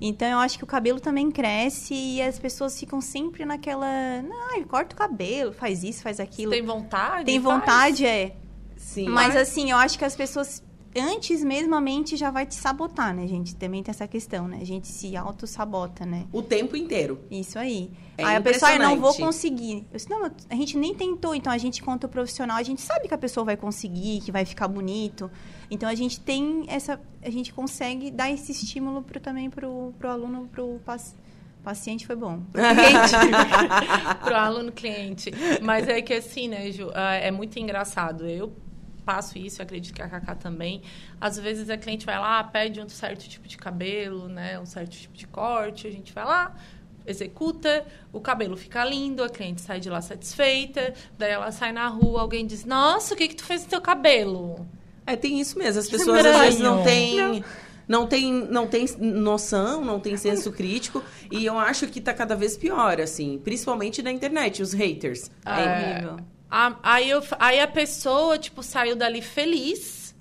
[0.00, 4.22] Então eu acho que o cabelo também cresce e as pessoas ficam sempre naquela.
[4.22, 6.52] Não, corta o cabelo, faz isso, faz aquilo.
[6.52, 7.24] Tem vontade?
[7.26, 8.30] Tem vontade, faz.
[8.30, 8.36] é.
[8.76, 9.08] Sim.
[9.08, 10.62] Mas assim, eu acho que as pessoas
[10.96, 13.54] antes mesmo a mente já vai te sabotar, né, gente?
[13.54, 14.58] Também tem essa questão, né?
[14.60, 16.26] A gente se auto-sabota, né?
[16.32, 17.20] O tempo inteiro.
[17.30, 17.90] Isso aí.
[18.18, 19.86] É aí a pessoa, ah, não vou conseguir.
[19.92, 23.08] Eu disse, não, a gente nem tentou, então a gente, quanto profissional, a gente sabe
[23.08, 25.30] que a pessoa vai conseguir, que vai ficar bonito.
[25.70, 27.00] Então a gente tem essa.
[27.22, 31.20] A gente consegue dar esse estímulo pro, também pro, pro aluno, pro paciente.
[31.62, 32.40] Paciente foi bom.
[32.50, 33.12] Pro cliente.
[34.24, 35.30] pro aluno cliente.
[35.60, 38.26] Mas é que assim, né, Ju, ah, é muito engraçado.
[38.26, 38.50] Eu
[39.00, 40.82] passo isso, eu acredito que a Cacá também.
[41.20, 44.58] Às vezes a cliente vai lá, pede um certo tipo de cabelo, né?
[44.58, 46.54] Um certo tipo de corte, a gente vai lá,
[47.06, 51.88] executa, o cabelo fica lindo, a cliente sai de lá satisfeita, daí ela sai na
[51.88, 54.66] rua, alguém diz, nossa, o que que tu fez no teu cabelo?
[55.06, 57.16] É, tem isso mesmo, as pessoas às vezes não têm...
[57.16, 61.02] Não não tem, não tem noção, não tem senso crítico.
[61.28, 63.40] E eu acho que tá cada vez pior, assim.
[63.42, 65.28] Principalmente na internet, os haters.
[65.44, 66.16] É, é horrível.
[66.50, 70.14] A, aí, eu, aí a pessoa, tipo, saiu dali feliz,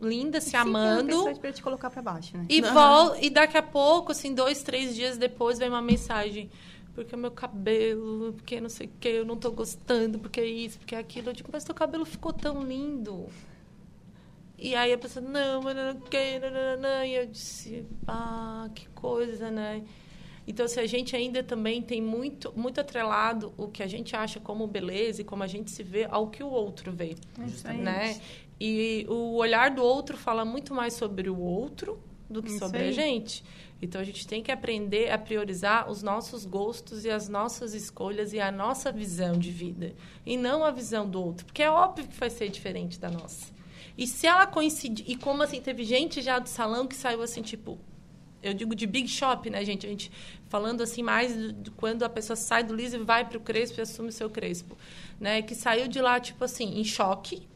[0.00, 1.28] linda, se Sim, amando.
[1.28, 2.46] É pra te colocar pra baixo, né?
[2.48, 2.72] E, uhum.
[2.72, 6.50] vol e daqui a pouco, assim, dois, três dias depois, vem uma mensagem.
[6.94, 10.46] Porque o meu cabelo, porque não sei o que, eu não tô gostando, porque é
[10.46, 11.30] isso, porque é aquilo.
[11.30, 13.26] Eu digo, mas teu cabelo ficou tão lindo.
[14.58, 18.88] E aí a pessoa, não, mas não quero, não, não, E eu disse, ah, que
[18.90, 19.82] coisa, né?
[20.50, 24.40] Então, se a gente ainda também tem muito, muito atrelado o que a gente acha
[24.40, 27.14] como beleza e como a gente se vê ao que o outro vê,
[27.46, 27.82] Justamente.
[27.82, 28.20] né?
[28.60, 32.80] E o olhar do outro fala muito mais sobre o outro do que Isso sobre
[32.80, 32.88] aí.
[32.88, 33.44] a gente.
[33.80, 38.32] Então, a gente tem que aprender a priorizar os nossos gostos e as nossas escolhas
[38.32, 39.94] e a nossa visão de vida.
[40.26, 41.46] E não a visão do outro.
[41.46, 43.52] Porque é óbvio que vai ser diferente da nossa.
[43.96, 45.08] E se ela coincidir...
[45.08, 47.78] E como, assim, teve gente já do salão que saiu assim, tipo
[48.42, 49.86] eu digo de big shop, né, gente?
[49.86, 50.10] A gente
[50.50, 51.32] falando assim mais
[51.62, 54.12] de quando a pessoa sai do liso e vai para o crespo e assume o
[54.12, 54.76] seu crespo,
[55.18, 55.40] né?
[55.40, 57.48] Que saiu de lá tipo assim em choque,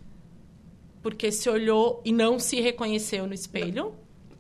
[1.03, 3.95] porque se olhou e não se reconheceu no espelho.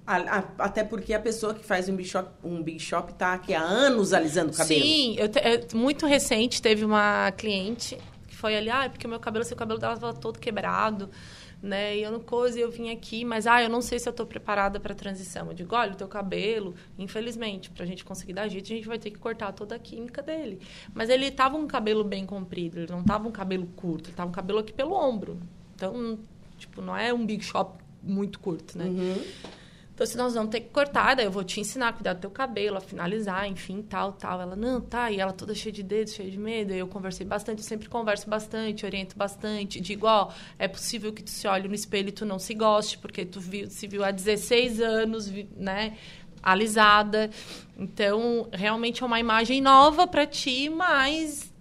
[0.07, 3.63] Até porque a pessoa que faz um big shop, um big shop tá aqui há
[3.63, 4.83] anos alisando o cabelo.
[4.83, 9.11] Sim, eu te, é, muito recente teve uma cliente que foi ali, ah, porque o
[9.11, 11.11] meu cabelo, seu cabelo dela estava todo quebrado
[11.65, 11.97] né?
[11.97, 14.27] E eu não coisa, eu vim aqui, mas ah, eu não sei se eu tô
[14.27, 15.49] preparada para transição.
[15.49, 18.99] Eu digo, olha, o teu cabelo, infelizmente, pra gente conseguir dar jeito, a gente vai
[18.99, 20.61] ter que cortar toda a química dele.
[20.93, 24.29] Mas ele tava um cabelo bem comprido, ele não tava um cabelo curto, ele tava
[24.29, 25.41] um cabelo aqui pelo ombro.
[25.75, 26.19] Então,
[26.59, 28.85] tipo, não é um big shop muito curto, né?
[28.85, 29.25] Uhum.
[29.95, 32.21] Então, se nós vamos ter que cortar, daí eu vou te ensinar a cuidar do
[32.21, 34.41] teu cabelo, a finalizar, enfim, tal, tal.
[34.41, 35.09] Ela, não, tá.
[35.13, 36.73] E ela toda cheia de dedos, cheia de medo.
[36.73, 39.81] Eu conversei bastante, eu sempre converso bastante, oriento bastante.
[39.81, 42.99] Digo, ó, é possível que tu se olhe no espelho e tu não se goste,
[42.99, 45.97] porque tu viu, se viu há 16 anos, né?
[46.43, 47.31] Alisada.
[47.79, 51.53] Então, realmente é uma imagem nova para ti, mas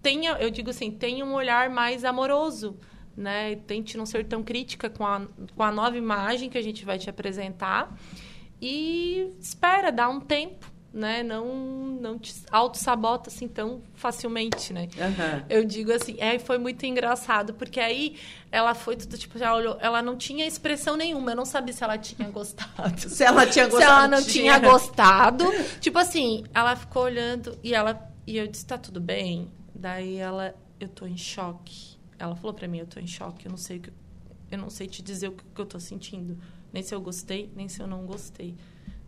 [0.00, 2.74] tenha, eu digo assim, tenha um olhar mais amoroso
[3.16, 3.56] né?
[3.66, 6.98] Tente não ser tão crítica com a, com a nova imagem que a gente vai
[6.98, 7.94] te apresentar.
[8.60, 11.22] E espera, dá um tempo, né?
[11.22, 11.46] Não,
[12.00, 14.88] não te auto-sabota assim tão facilmente, né?
[14.96, 15.44] Uhum.
[15.48, 18.16] Eu digo assim, é, foi muito engraçado, porque aí
[18.50, 21.82] ela foi tudo, tipo, já olhou, ela não tinha expressão nenhuma, eu não sabia se
[21.82, 23.00] ela tinha gostado.
[23.08, 23.82] se ela tinha gostado.
[23.82, 25.44] Se ela não tinha, tinha gostado.
[25.80, 28.10] tipo assim, ela ficou olhando e ela.
[28.24, 29.50] E eu disse, tá tudo bem?
[29.74, 31.91] Daí ela, eu tô em choque.
[32.22, 33.92] Ela falou para mim, eu tô em choque, eu não sei o que
[34.52, 36.36] eu não sei te dizer o que, eu tô sentindo,
[36.72, 38.54] nem se eu gostei, nem se eu não gostei.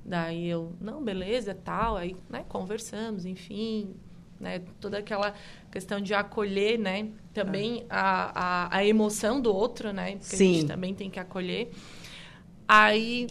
[0.02, 3.94] Daí eu, não, beleza, tal, aí, né, conversamos, enfim,
[4.40, 5.34] né, toda aquela
[5.70, 8.32] questão de acolher, né, também ah.
[8.34, 10.50] a, a, a emoção do outro, né, porque Sim.
[10.50, 11.70] a gente também tem que acolher.
[12.66, 13.28] Aí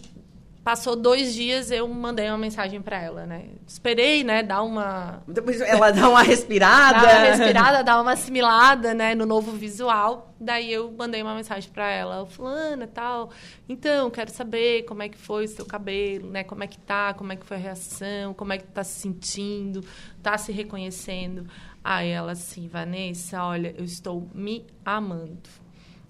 [0.63, 3.49] Passou dois dias, eu mandei uma mensagem para ela, né?
[3.67, 4.41] Esperei, né?
[4.41, 5.21] Dar uma...
[5.27, 7.05] Depois ela dá uma respirada.
[7.05, 9.13] Dá uma respirada, dá uma assimilada, né?
[9.13, 10.33] No novo visual.
[10.39, 12.25] Daí eu mandei uma mensagem para ela.
[12.25, 13.29] Fulana, tal.
[13.67, 16.45] Então, quero saber como é que foi o seu cabelo, né?
[16.45, 19.01] Como é que tá, como é que foi a reação, como é que tá se
[19.01, 19.83] sentindo,
[20.21, 21.45] tá se reconhecendo.
[21.83, 25.62] Aí ela assim, Vanessa, olha, eu estou me amando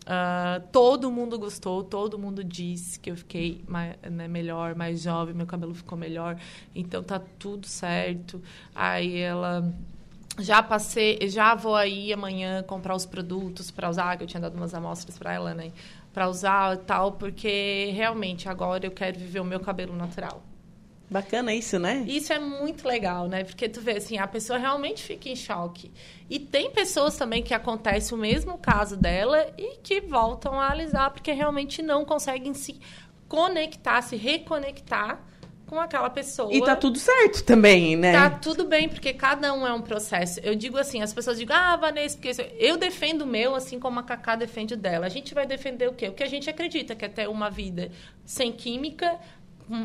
[0.03, 5.33] Uh, todo mundo gostou, todo mundo disse que eu fiquei mais, né, melhor, mais jovem,
[5.33, 6.37] meu cabelo ficou melhor,
[6.75, 8.41] então tá tudo certo.
[8.75, 9.73] Aí ela
[10.39, 14.55] já passei, já vou aí amanhã comprar os produtos para usar, que eu tinha dado
[14.55, 15.71] umas amostras para ela, né?
[16.13, 20.43] Para usar e tal, porque realmente agora eu quero viver o meu cabelo natural.
[21.09, 22.03] Bacana isso, né?
[22.07, 23.43] Isso é muito legal, né?
[23.43, 25.91] Porque tu vê assim, a pessoa realmente fica em choque.
[26.29, 31.11] E tem pessoas também que acontece o mesmo caso dela e que voltam a alisar
[31.11, 32.79] porque realmente não conseguem se
[33.27, 35.21] conectar, se reconectar
[35.73, 36.53] com aquela pessoa.
[36.53, 38.11] E tá tudo certo também, né?
[38.11, 40.39] Tá tudo bem, porque cada um é um processo.
[40.41, 43.99] Eu digo assim, as pessoas digam, ah, Vanessa, porque eu defendo o meu, assim como
[43.99, 45.05] a Cacá defende o dela.
[45.07, 46.09] A gente vai defender o quê?
[46.09, 47.91] O que a gente acredita, que é ter uma vida
[48.23, 49.19] sem química,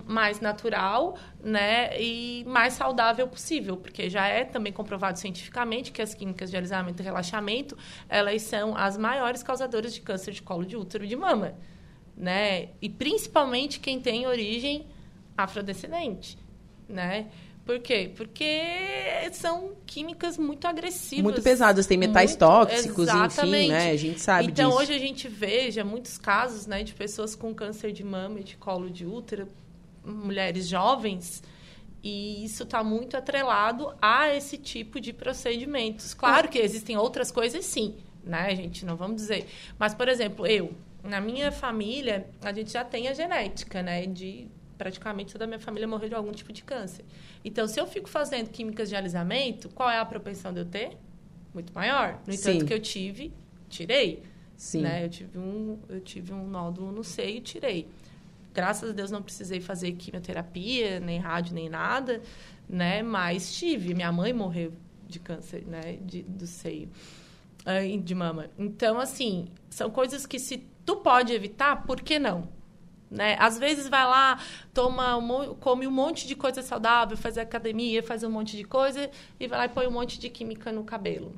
[0.06, 6.14] mais natural, né, e mais saudável possível, porque já é também comprovado cientificamente que as
[6.14, 7.76] químicas de alisamento e relaxamento,
[8.08, 11.54] elas são as maiores causadoras de câncer de colo de útero e de mama,
[12.16, 12.70] né?
[12.82, 14.86] E principalmente quem tem origem
[15.36, 16.36] afrodescendente,
[16.88, 17.26] né?
[17.68, 18.10] Por quê?
[18.16, 18.62] Porque
[19.30, 21.22] são químicas muito agressivas.
[21.22, 23.64] Muito pesadas, tem metais muito, tóxicos, exatamente.
[23.64, 23.90] enfim, né?
[23.90, 24.80] A gente sabe então, disso.
[24.80, 28.56] hoje a gente veja muitos casos, né, de pessoas com câncer de mama e de
[28.56, 29.46] colo de útero
[30.08, 31.42] mulheres jovens
[32.02, 36.14] e isso está muito atrelado a esse tipo de procedimentos.
[36.14, 38.84] Claro que existem outras coisas, sim, né, gente?
[38.84, 39.46] Não vamos dizer.
[39.78, 44.06] Mas, por exemplo, eu, na minha família, a gente já tem a genética, né?
[44.06, 47.04] De praticamente toda a minha família morrer de algum tipo de câncer.
[47.44, 50.96] Então, se eu fico fazendo químicas de alisamento, qual é a propensão de eu ter?
[51.52, 52.20] Muito maior.
[52.26, 52.64] No entanto, sim.
[52.64, 53.32] que eu tive,
[53.68, 54.22] tirei.
[54.56, 54.82] Sim.
[54.82, 55.04] Né?
[55.04, 57.88] Eu, tive um, eu tive um nódulo no seio e tirei
[58.52, 62.22] graças a Deus não precisei fazer quimioterapia, nem rádio, nem nada,
[62.68, 63.02] né?
[63.02, 63.94] Mas tive.
[63.94, 64.72] Minha mãe morreu
[65.06, 65.98] de câncer, né?
[66.02, 66.90] De, do seio,
[68.02, 68.50] de mama.
[68.58, 72.48] Então, assim, são coisas que se tu pode evitar, por que não?
[73.10, 73.36] Né?
[73.38, 74.38] Às vezes vai lá,
[74.74, 79.10] toma um, come um monte de coisa saudável, faz academia, faz um monte de coisa
[79.40, 81.34] e vai lá e põe um monte de química no cabelo.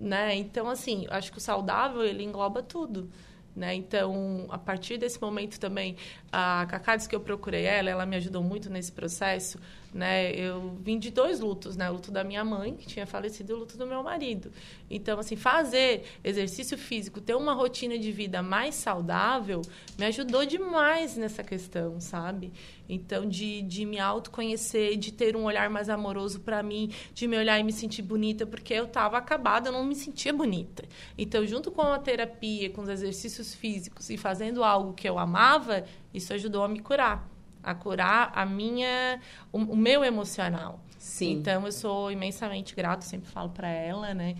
[0.00, 0.34] Né?
[0.34, 3.10] Então, assim, acho que o saudável, ele engloba tudo.
[3.54, 3.74] Né?
[3.74, 5.96] Então, a partir desse momento também,
[6.36, 9.56] a Cacá disse que eu procurei ela, ela me ajudou muito nesse processo,
[9.92, 10.32] né?
[10.32, 11.88] Eu vim de dois lutos, né?
[11.88, 14.50] O luto da minha mãe, que tinha falecido, e o luto do meu marido.
[14.90, 19.62] Então, assim, fazer exercício físico, ter uma rotina de vida mais saudável,
[19.96, 22.52] me ajudou demais nessa questão, sabe?
[22.88, 27.38] Então, de, de me autoconhecer, de ter um olhar mais amoroso para mim, de me
[27.38, 30.84] olhar e me sentir bonita, porque eu estava acabada, eu não me sentia bonita.
[31.16, 35.84] Então, junto com a terapia, com os exercícios físicos e fazendo algo que eu amava,
[36.14, 37.28] isso ajudou a me curar
[37.64, 39.18] a curar a minha,
[39.50, 40.84] o, o meu emocional.
[40.98, 41.32] Sim.
[41.32, 44.36] Então eu sou imensamente grata, sempre falo para ela, né?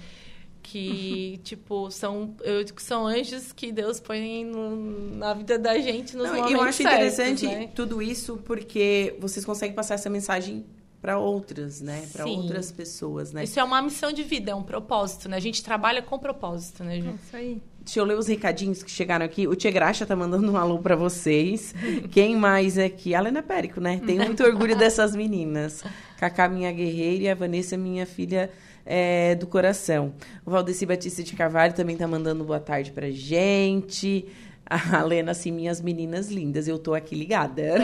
[0.64, 5.78] que, tipo, são, eu digo que são anjos que Deus põe no, na vida da
[5.78, 7.70] gente nos Não, momentos Eu acho certos, interessante né?
[7.74, 10.64] tudo isso porque vocês conseguem passar essa mensagem
[11.00, 12.08] para outras, né?
[12.10, 13.44] Para outras pessoas, né?
[13.44, 15.36] Isso é uma missão de vida, é um propósito, né?
[15.36, 17.10] A gente trabalha com propósito, né, Ju?
[17.10, 17.62] É isso aí.
[17.84, 19.46] Deixa eu ler os recadinhos que chegaram aqui.
[19.46, 21.74] O Tia Graxa tá mandando um alô para vocês.
[22.10, 23.14] Quem mais aqui?
[23.14, 24.00] A Lena Périco, né?
[24.06, 25.84] Tenho muito orgulho dessas meninas.
[26.18, 28.50] Cacá, minha guerreira, e a Vanessa, minha filha
[28.86, 30.14] é, do coração.
[30.46, 34.26] O Valdeci Batista de Carvalho também tá mandando boa tarde pra gente.
[34.64, 37.74] A Lena, assim, minhas meninas lindas, eu tô aqui ligada.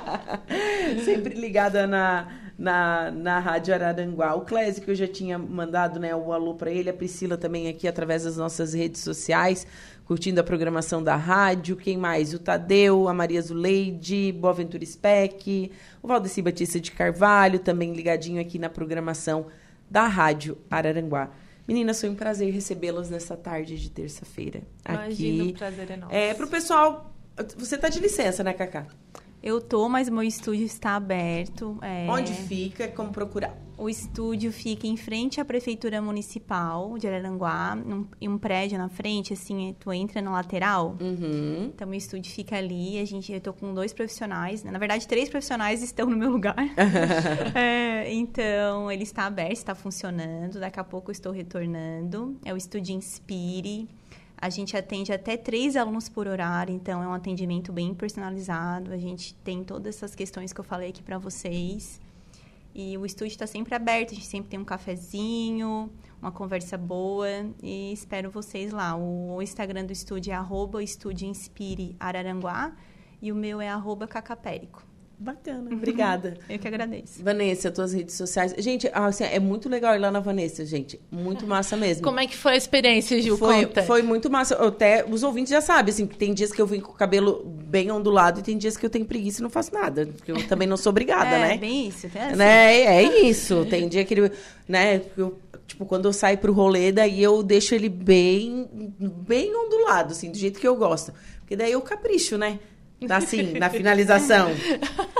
[1.04, 2.26] Sempre ligada na,
[2.60, 4.34] na, na Rádio Araranguá.
[4.34, 7.68] O Clésio, que eu já tinha mandado né, o alô para ele, a Priscila também
[7.68, 9.66] aqui através das nossas redes sociais,
[10.04, 11.74] curtindo a programação da rádio.
[11.74, 12.34] Quem mais?
[12.34, 18.58] O Tadeu, a Maria Zuleide, Boaventura Speck, o Valdeci Batista de Carvalho, também ligadinho aqui
[18.58, 19.46] na programação
[19.90, 21.30] da Rádio Araranguá.
[21.66, 24.60] Meninas, foi um prazer recebê-las nessa tarde de terça-feira.
[24.86, 26.14] Imagina, o prazer é nosso.
[26.14, 27.10] É, pro pessoal,
[27.56, 28.86] você tá de licença, né, Cacá?
[29.42, 31.78] Eu tô, mas meu estúdio está aberto.
[31.80, 32.06] É...
[32.10, 32.88] Onde fica?
[32.88, 33.56] Como procurar?
[33.80, 37.78] O estúdio fica em frente à Prefeitura Municipal de Araranguá,
[38.20, 40.98] em um prédio na frente, assim, tu entra na lateral.
[41.00, 41.70] Uhum.
[41.74, 42.98] Então, meu estúdio fica ali.
[42.98, 44.70] A gente, eu tô com dois profissionais, né?
[44.70, 46.56] na verdade, três profissionais estão no meu lugar.
[47.56, 50.60] é, então, ele está aberto, está funcionando.
[50.60, 52.36] Daqui a pouco eu estou retornando.
[52.44, 53.88] É o Estúdio Inspire.
[54.40, 58.90] A gente atende até três alunos por horário, então é um atendimento bem personalizado.
[58.90, 62.00] A gente tem todas essas questões que eu falei aqui para vocês.
[62.74, 65.90] E o estúdio está sempre aberto, a gente sempre tem um cafezinho,
[66.22, 67.28] uma conversa boa
[67.62, 68.96] e espero vocês lá.
[68.96, 72.72] O Instagram do estúdio é arroba Estúdio Inspire Araranguá
[73.20, 74.89] e o meu é arroba Cacapérico.
[75.22, 76.38] Bacana, obrigada.
[76.48, 77.22] Eu que agradeço.
[77.22, 78.54] Vanessa, tuas redes sociais.
[78.56, 80.98] Gente, assim, é muito legal ir lá na Vanessa, gente.
[81.10, 82.02] Muito massa mesmo.
[82.02, 83.36] Como é que foi a experiência, Gil?
[83.36, 83.82] Foi, Conta.
[83.82, 84.54] foi muito massa.
[84.54, 87.44] Até os ouvintes já sabem, assim, que tem dias que eu vim com o cabelo
[87.44, 90.06] bem ondulado e tem dias que eu tenho preguiça e não faço nada.
[90.06, 91.54] Porque eu também não sou obrigada, é, né?
[91.54, 92.06] É, bem isso.
[92.14, 92.36] É, assim.
[92.36, 92.80] né?
[92.80, 93.66] é isso.
[93.66, 94.32] Tem dia que ele,
[94.66, 98.66] né, eu, tipo, quando eu saio pro rolê, daí eu deixo ele bem,
[98.98, 101.12] bem ondulado, assim, do jeito que eu gosto.
[101.40, 102.58] Porque daí eu capricho, né?
[103.08, 104.50] Assim, na finalização.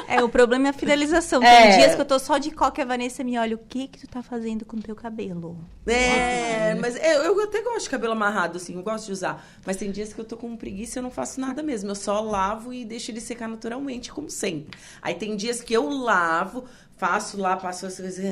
[0.07, 1.43] É, o problema é a finalização.
[1.43, 1.68] É.
[1.68, 3.87] Tem dias que eu tô só de coca e a Vanessa me olha, o que
[3.87, 5.57] que tu tá fazendo com o teu cabelo?
[5.87, 9.47] É, mas eu, eu até gosto de cabelo amarrado, assim, eu gosto de usar.
[9.64, 11.91] Mas tem dias que eu tô com preguiça e eu não faço nada mesmo.
[11.91, 14.76] Eu só lavo e deixo ele secar naturalmente, como sempre.
[15.01, 16.64] Aí tem dias que eu lavo,
[16.97, 18.22] faço lá, passo as coisas,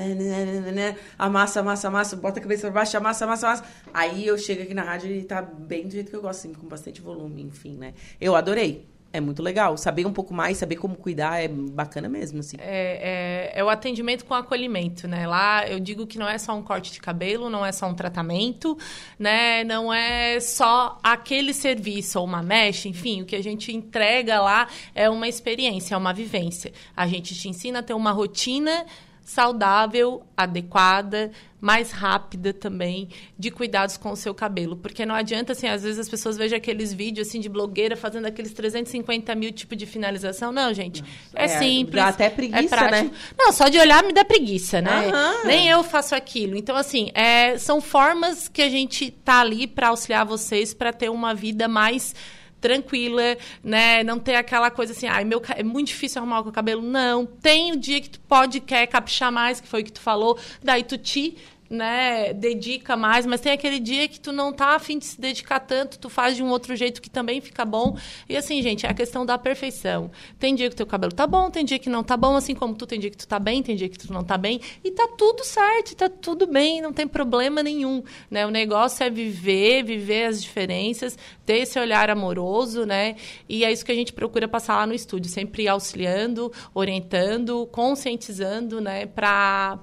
[1.18, 3.64] amassa, amassa, amassa, bota a cabeça pra baixo, amassa, amassa, amassa.
[3.94, 6.52] Aí eu chego aqui na rádio e tá bem do jeito que eu gosto, assim,
[6.52, 7.94] com bastante volume, enfim, né?
[8.20, 8.97] Eu adorei.
[9.10, 9.76] É muito legal.
[9.78, 12.58] Saber um pouco mais, saber como cuidar é bacana mesmo, assim.
[12.60, 15.26] É, é, é, o atendimento com acolhimento, né?
[15.26, 17.94] Lá eu digo que não é só um corte de cabelo, não é só um
[17.94, 18.76] tratamento,
[19.18, 19.64] né?
[19.64, 24.68] Não é só aquele serviço ou uma mesh, enfim, o que a gente entrega lá
[24.94, 26.72] é uma experiência, é uma vivência.
[26.94, 28.84] A gente te ensina a ter uma rotina
[29.28, 34.74] saudável, adequada, mais rápida também de cuidados com o seu cabelo.
[34.74, 38.24] Porque não adianta, assim, às vezes as pessoas vejam aqueles vídeos, assim, de blogueira fazendo
[38.24, 40.50] aqueles 350 mil tipos de finalização.
[40.50, 41.04] Não, gente,
[41.34, 41.96] é, é simples.
[41.96, 43.10] Dá até preguiça, é né?
[43.36, 45.08] Não, só de olhar me dá preguiça, né?
[45.08, 45.46] Uhum.
[45.46, 46.56] Nem eu faço aquilo.
[46.56, 51.10] Então, assim, é, são formas que a gente tá ali para auxiliar vocês para ter
[51.10, 52.14] uma vida mais
[52.60, 54.02] tranquila, né?
[54.02, 56.82] Não ter aquela coisa assim, ai, meu, é muito difícil arrumar o cabelo.
[56.82, 57.26] Não.
[57.26, 60.38] Tem o dia que tu pode, quer caprichar mais, que foi o que tu falou,
[60.62, 61.36] daí tu te
[61.70, 65.60] né, dedica mais, mas tem aquele dia que tu não tá afim de se dedicar
[65.60, 67.96] tanto, tu faz de um outro jeito que também fica bom.
[68.28, 70.10] E assim, gente, é a questão da perfeição.
[70.38, 72.74] Tem dia que teu cabelo tá bom, tem dia que não tá bom, assim como
[72.74, 74.90] tu tem dia que tu tá bem, tem dia que tu não tá bem, e
[74.90, 78.46] tá tudo certo, tá tudo bem, não tem problema nenhum, né?
[78.46, 83.16] O negócio é viver, viver as diferenças, ter esse olhar amoroso, né?
[83.48, 88.80] E é isso que a gente procura passar lá no estúdio, sempre auxiliando, orientando, conscientizando,
[88.80, 89.78] né, para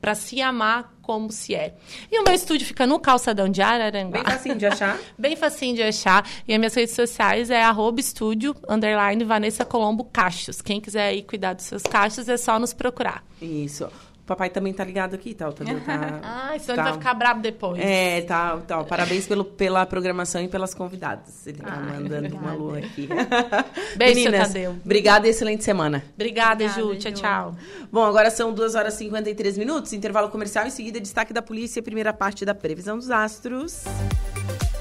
[0.00, 1.74] para se amar como se é.
[2.12, 4.22] E o meu estúdio fica no calçadão de Araranguá.
[4.22, 4.98] Bem facinho de achar.
[5.16, 6.28] Bem facinho de achar.
[6.46, 10.60] E as minhas redes sociais é arroba estúdio, underline, Vanessa Colombo Cachos.
[10.60, 13.24] Quem quiser aí cuidar dos seus cachos é só nos procurar.
[13.40, 13.90] Isso
[14.28, 15.64] papai também tá ligado aqui, tal, tá?
[15.64, 15.72] tá
[16.22, 17.80] ah, senão tá, ele vai ficar bravo depois.
[17.82, 18.84] É, tá, tá.
[18.84, 21.46] Parabéns pelo, pela programação e pelas convidadas.
[21.46, 23.08] Ele tá mandando uma lua aqui.
[23.96, 24.76] Beijo, Meninas, Tadeu.
[24.84, 26.04] Obrigada e excelente semana.
[26.14, 26.96] Obrigada, Obrigada Ju.
[26.96, 27.56] Tchau, tchau.
[27.90, 31.82] Bom, agora são 2 horas e 53 minutos, intervalo comercial, em seguida destaque da polícia,
[31.82, 33.84] primeira parte da previsão dos astros.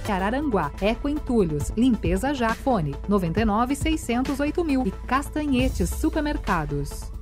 [0.10, 7.17] Araranguá, Eco Entulhos, Limpeza Já, Fone 99 608 mil e Castanhetes Supermercados.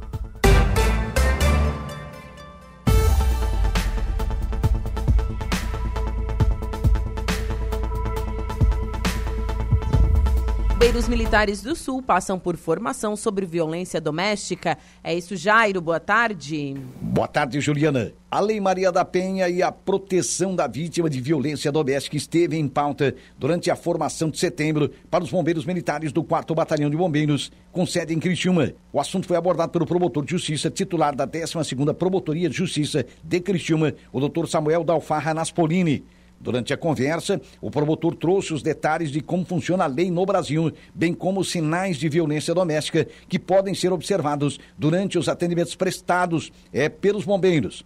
[10.85, 14.77] Bombeiros militares do Sul passam por formação sobre violência doméstica.
[15.03, 15.81] É isso, Jairo.
[15.81, 16.75] Boa tarde.
[17.01, 18.13] Boa tarde, Juliana.
[18.29, 22.67] A Lei Maria da Penha e a proteção da vítima de violência doméstica esteve em
[22.67, 27.51] pauta durante a formação de setembro para os bombeiros militares do 4 Batalhão de Bombeiros,
[27.71, 28.71] com sede em Criciúma.
[28.93, 33.39] O assunto foi abordado pelo promotor de justiça, titular da 12ª Promotoria de Justiça de
[33.39, 36.05] Criciúma, o doutor Samuel Dalfarra Naspolini.
[36.39, 40.71] Durante a conversa, o promotor trouxe os detalhes de como funciona a lei no Brasil,
[40.93, 46.51] bem como os sinais de violência doméstica que podem ser observados durante os atendimentos prestados
[46.71, 47.83] é, pelos bombeiros.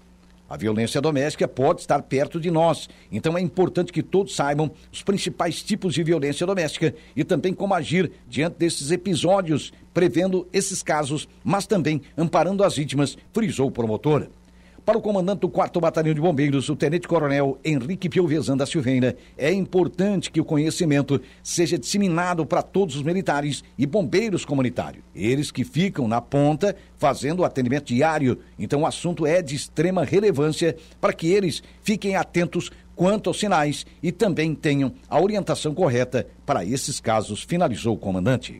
[0.50, 5.04] A violência doméstica pode estar perto de nós, então é importante que todos saibam os
[5.04, 11.30] principais tipos de violência doméstica e também como agir diante desses episódios, prevendo esses casos,
[11.44, 14.28] mas também amparando as vítimas, frisou o promotor.
[14.90, 19.54] Para o comandante do 4 Batalhão de Bombeiros, o Tenente-Coronel Henrique Piovesan da Silveira, é
[19.54, 25.04] importante que o conhecimento seja disseminado para todos os militares e bombeiros comunitários.
[25.14, 28.40] Eles que ficam na ponta fazendo o atendimento diário.
[28.58, 33.86] Então o assunto é de extrema relevância para que eles fiquem atentos quanto aos sinais
[34.02, 38.60] e também tenham a orientação correta para esses casos, finalizou o comandante.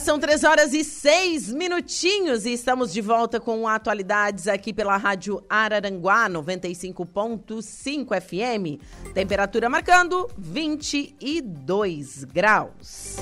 [0.00, 4.96] Agora são três horas e seis minutinhos e estamos de volta com atualidades aqui pela
[4.96, 8.80] Rádio Araranguá 95.5 FM.
[9.12, 13.16] Temperatura marcando 22 graus.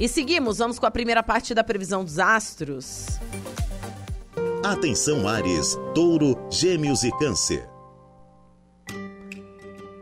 [0.00, 3.18] E seguimos, vamos com a primeira parte da previsão dos astros.
[4.64, 7.68] Atenção Ares, Touro, Gêmeos e Câncer.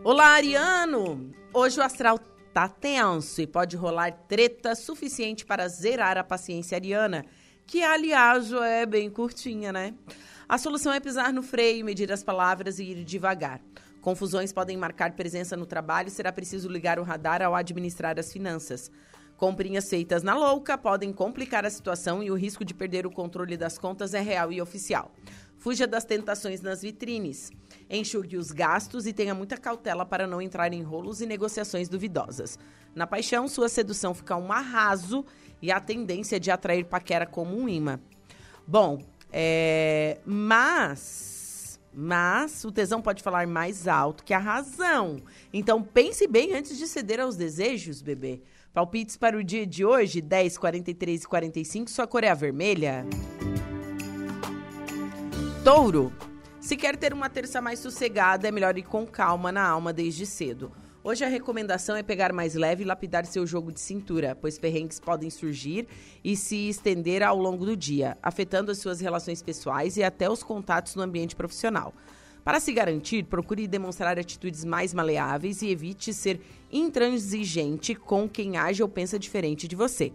[0.05, 1.33] Olá, Ariano!
[1.53, 2.21] Hoje o astral
[2.55, 7.27] tá tenso e pode rolar treta suficiente para zerar a paciência ariana,
[7.67, 9.93] que aliás é bem curtinha, né?
[10.49, 13.61] A solução é pisar no freio, medir as palavras e ir devagar.
[14.01, 18.33] Confusões podem marcar presença no trabalho e será preciso ligar o radar ao administrar as
[18.33, 18.89] finanças.
[19.37, 23.57] Comprinhas feitas na louca podem complicar a situação e o risco de perder o controle
[23.57, 25.13] das contas é real e oficial.
[25.59, 27.51] Fuja das tentações nas vitrines.
[27.89, 32.59] Enxugue os gastos e tenha muita cautela para não entrar em rolos e negociações duvidosas.
[32.95, 35.25] Na paixão, sua sedução fica um arraso
[35.61, 37.99] e a tendência de atrair paquera como um imã.
[38.67, 40.19] Bom, é...
[40.25, 41.81] mas.
[41.97, 45.23] Mas o tesão pode falar mais alto que a razão.
[45.53, 48.43] Então pense bem antes de ceder aos desejos, bebê.
[48.73, 53.07] Palpites para o dia de hoje, 10, 43 e 45, sua cor é a vermelha.
[55.63, 56.13] Touro.
[56.65, 60.25] Se quer ter uma terça mais sossegada, é melhor ir com calma na alma desde
[60.25, 60.73] cedo.
[61.05, 64.99] Hoje a recomendação é pegar mais leve e lapidar seu jogo de cintura, pois perrengues
[64.99, 65.87] podem surgir
[66.25, 70.43] e se estender ao longo do dia, afetando as suas relações pessoais e até os
[70.43, 71.93] contatos no ambiente profissional.
[72.43, 76.41] Para se garantir, procure demonstrar atitudes mais maleáveis e evite ser
[76.73, 80.15] intransigente com quem age ou pensa diferente de você.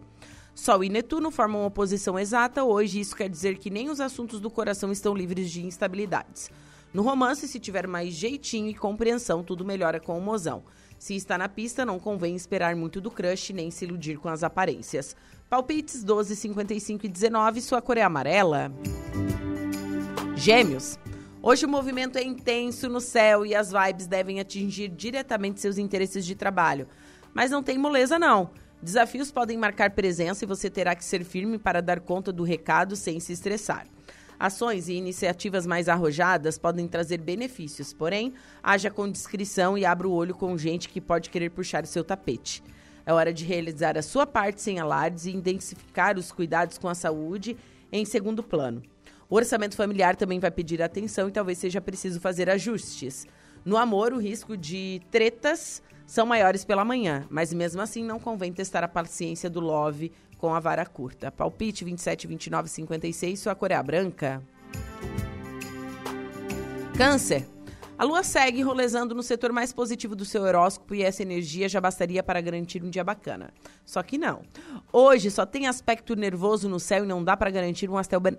[0.53, 4.49] Sol e Netuno formam oposição exata hoje, isso quer dizer que nem os assuntos do
[4.49, 6.51] coração estão livres de instabilidades.
[6.93, 10.63] No romance, se tiver mais jeitinho e compreensão, tudo melhora com o mozão.
[10.97, 14.43] Se está na pista, não convém esperar muito do crush nem se iludir com as
[14.43, 15.15] aparências.
[15.49, 18.71] Palpites 12, 55 e 19, sua cor é amarela.
[20.35, 20.97] Gêmeos.
[21.41, 26.25] Hoje o movimento é intenso no céu e as vibes devem atingir diretamente seus interesses
[26.25, 26.87] de trabalho.
[27.33, 28.49] Mas não tem moleza, não.
[28.81, 32.95] Desafios podem marcar presença e você terá que ser firme para dar conta do recado
[32.95, 33.85] sem se estressar.
[34.39, 40.13] Ações e iniciativas mais arrojadas podem trazer benefícios, porém, haja com discrição e abra o
[40.13, 42.63] olho com gente que pode querer puxar o seu tapete.
[43.05, 46.95] É hora de realizar a sua parte sem alardes e intensificar os cuidados com a
[46.95, 47.57] saúde
[47.91, 48.81] em segundo plano.
[49.29, 53.27] O orçamento familiar também vai pedir atenção e talvez seja preciso fazer ajustes.
[53.65, 58.51] No amor, o risco de tretas são maiores pela manhã, mas mesmo assim não convém
[58.51, 61.31] testar a paciência do Love com a vara curta.
[61.31, 64.41] Palpite 27, 29, 56, sua cor é a branca.
[66.97, 67.47] Câncer.
[67.95, 71.79] A lua segue rolezando no setor mais positivo do seu horóscopo e essa energia já
[71.79, 73.53] bastaria para garantir um dia bacana.
[73.85, 74.41] Só que não.
[74.91, 77.97] Hoje só tem aspecto nervoso no céu e não dá para garantir um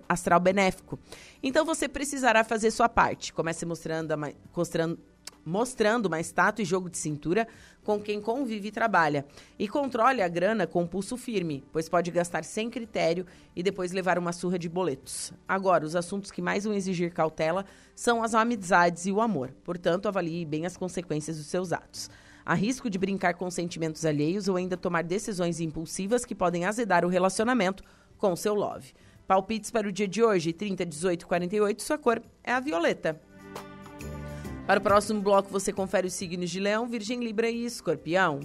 [0.09, 0.99] astral benéfico.
[1.41, 3.31] Então você precisará fazer sua parte.
[3.31, 4.13] Comece mostrando,
[4.53, 4.99] mostrando
[5.45, 7.47] mostrando mais tato e jogo de cintura
[7.83, 9.25] com quem convive e trabalha.
[9.57, 13.25] E controle a grana com pulso firme, pois pode gastar sem critério
[13.55, 15.33] e depois levar uma surra de boletos.
[15.47, 17.65] Agora, os assuntos que mais vão exigir cautela
[17.95, 19.53] são as amizades e o amor.
[19.63, 22.09] Portanto, avalie bem as consequências dos seus atos.
[22.45, 27.05] Há risco de brincar com sentimentos alheios ou ainda tomar decisões impulsivas que podem azedar
[27.05, 27.83] o relacionamento
[28.17, 28.93] com seu love.
[29.27, 33.30] Palpites para o dia de hoje, 30, 18, 48, sua cor é a violeta.
[34.71, 38.39] Para o próximo bloco, você confere os signos de Leão, Virgem, Libra e Escorpião.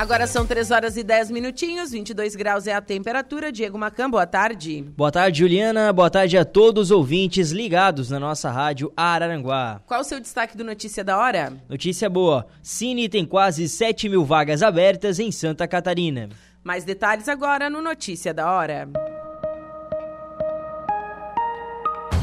[0.00, 3.52] Agora são 3 horas e 10 minutinhos, 22 graus é a temperatura.
[3.52, 4.82] Diego Macan, boa tarde.
[4.96, 5.92] Boa tarde, Juliana.
[5.92, 9.82] Boa tarde a todos os ouvintes ligados na nossa rádio Araranguá.
[9.86, 11.52] Qual o seu destaque do Notícia da Hora?
[11.68, 12.46] Notícia boa.
[12.62, 16.30] Cine tem quase 7 mil vagas abertas em Santa Catarina.
[16.64, 18.88] Mais detalhes agora no Notícia da Hora.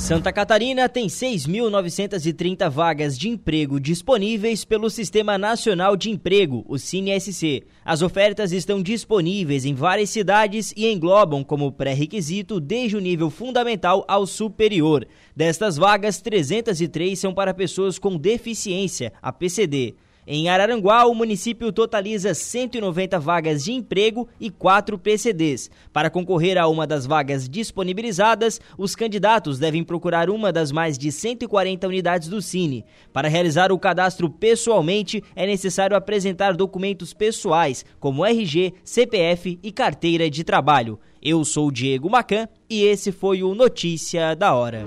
[0.00, 7.64] Santa Catarina tem 6.930 vagas de emprego disponíveis pelo Sistema Nacional de Emprego, o CineSC.
[7.84, 14.04] As ofertas estão disponíveis em várias cidades e englobam como pré-requisito desde o nível fundamental
[14.08, 15.06] ao superior.
[15.36, 19.94] Destas vagas, 303 são para pessoas com deficiência, a PCD.
[20.32, 25.68] Em Araranguá, o município totaliza 190 vagas de emprego e 4 PCDs.
[25.92, 31.10] Para concorrer a uma das vagas disponibilizadas, os candidatos devem procurar uma das mais de
[31.10, 32.84] 140 unidades do Cine.
[33.12, 40.30] Para realizar o cadastro pessoalmente, é necessário apresentar documentos pessoais, como RG, CPF e carteira
[40.30, 41.00] de trabalho.
[41.20, 44.86] Eu sou Diego Macan e esse foi o Notícia da Hora.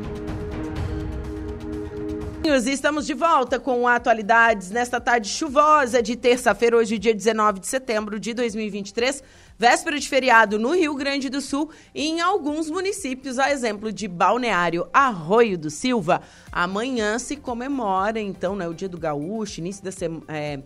[2.45, 8.19] Estamos de volta com atualidades nesta tarde chuvosa de terça-feira, hoje, dia 19 de setembro
[8.19, 9.23] de 2023,
[9.57, 14.09] véspera de feriado no Rio Grande do Sul e em alguns municípios, a exemplo de
[14.09, 16.21] Balneário Arroio do Silva.
[16.51, 20.25] Amanhã se comemora, então, né, o Dia do Gaúcho, início da semana.
[20.27, 20.59] É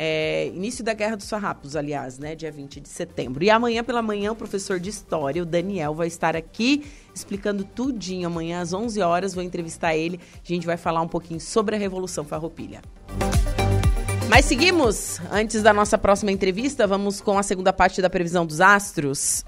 [0.00, 2.36] é, início da Guerra dos Farrapos, aliás, né?
[2.36, 3.42] Dia 20 de setembro.
[3.42, 8.28] E amanhã pela manhã, o professor de História, o Daniel, vai estar aqui explicando tudinho.
[8.28, 10.20] Amanhã, às 11 horas, vou entrevistar ele.
[10.36, 12.80] A gente vai falar um pouquinho sobre a Revolução Farroupilha.
[14.28, 15.20] Mas seguimos.
[15.32, 19.44] Antes da nossa próxima entrevista, vamos com a segunda parte da previsão dos astros.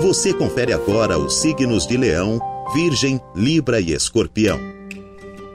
[0.00, 2.40] Você confere agora os signos de Leão,
[2.72, 4.75] Virgem, Libra e Escorpião.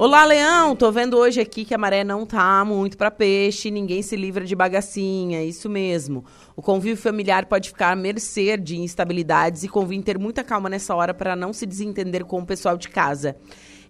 [0.04, 0.76] Olá, Leão!
[0.76, 4.43] Tô vendo hoje aqui que a maré não tá muito para peixe, ninguém se livra
[4.43, 6.26] de bagacinha, isso mesmo.
[6.56, 10.95] O convívio familiar pode ficar à mercê de instabilidades e convém ter muita calma nessa
[10.95, 13.36] hora para não se desentender com o pessoal de casa.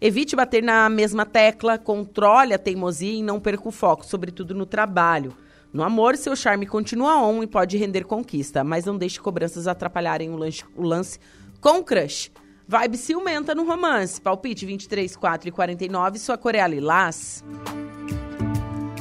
[0.01, 4.65] Evite bater na mesma tecla, controle a teimosia e não perca o foco, sobretudo no
[4.65, 5.33] trabalho.
[5.71, 10.29] No amor, seu charme continua on e pode render conquista, mas não deixe cobranças atrapalharem
[10.29, 11.17] o, lance, o lance
[11.61, 12.29] com o crush.
[12.71, 14.21] Vibe ciumenta no romance.
[14.21, 16.17] Palpite 23, 4 e 49.
[16.17, 17.43] Sua cor é lilás.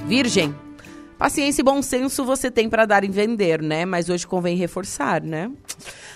[0.09, 0.53] Virgem.
[1.17, 3.85] Paciência e bom senso você tem para dar em vender, né?
[3.85, 5.53] Mas hoje convém reforçar, né?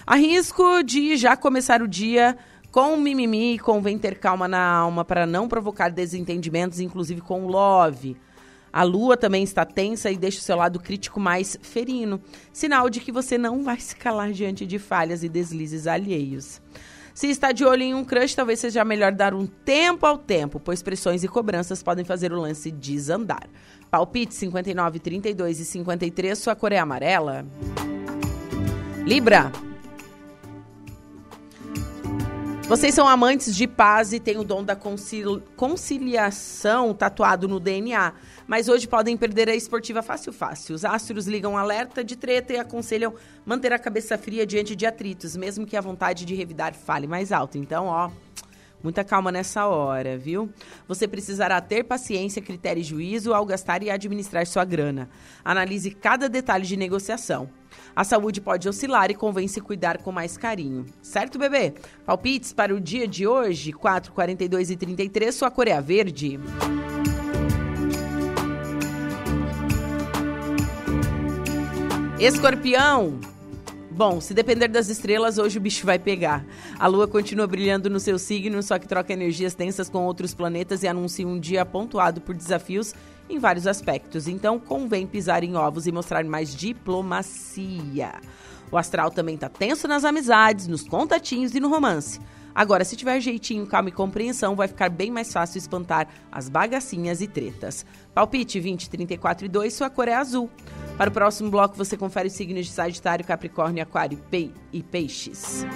[0.04, 2.36] Arrisco de já começar o dia
[2.72, 7.48] com mimimi e convém ter calma na alma para não provocar desentendimentos, inclusive com o
[7.48, 8.16] love.
[8.72, 12.20] A lua também está tensa e deixa o seu lado crítico mais ferino,
[12.52, 16.60] sinal de que você não vai se calar diante de falhas e deslizes alheios.
[17.14, 20.58] Se está de olho em um crush, talvez seja melhor dar um tempo ao tempo,
[20.58, 23.48] pois pressões e cobranças podem fazer o lance desandar.
[23.88, 27.46] Palpite 59, 32 e 53, sua cor é amarela.
[29.06, 29.52] Libra.
[32.68, 34.76] Vocês são amantes de paz e têm o dom da
[35.56, 38.14] conciliação tatuado no DNA
[38.46, 40.74] mas hoje podem perder a esportiva fácil fácil.
[40.74, 45.36] Os astros ligam alerta de treta e aconselham manter a cabeça fria diante de atritos,
[45.36, 47.58] mesmo que a vontade de revidar fale mais alto.
[47.58, 48.10] Então, ó,
[48.82, 50.52] Muita calma nessa hora, viu?
[50.86, 55.08] Você precisará ter paciência, critério e juízo ao gastar e administrar sua grana.
[55.42, 57.48] Analise cada detalhe de negociação.
[57.94, 60.86] A saúde pode oscilar e convém se cuidar com mais carinho.
[61.02, 61.74] Certo, bebê?
[62.04, 66.40] Palpites para o dia de hoje, 4, 42 e 33, sua cor é a verde.
[72.18, 73.33] Escorpião.
[73.96, 76.44] Bom, se depender das estrelas, hoje o bicho vai pegar.
[76.80, 80.82] A lua continua brilhando no seu signo, só que troca energias tensas com outros planetas
[80.82, 82.92] e anuncia um dia pontuado por desafios
[83.30, 84.26] em vários aspectos.
[84.26, 88.14] Então, convém pisar em ovos e mostrar mais diplomacia.
[88.68, 92.20] O astral também está tenso nas amizades, nos contatinhos e no romance.
[92.54, 97.20] Agora, se tiver jeitinho, calma e compreensão, vai ficar bem mais fácil espantar as bagacinhas
[97.20, 97.84] e tretas.
[98.14, 100.48] Palpite 20, 34 e 2, sua cor é azul.
[100.96, 104.20] Para o próximo bloco, você confere os signos de Sagitário, Capricórnio, Aquário
[104.72, 105.66] e Peixes.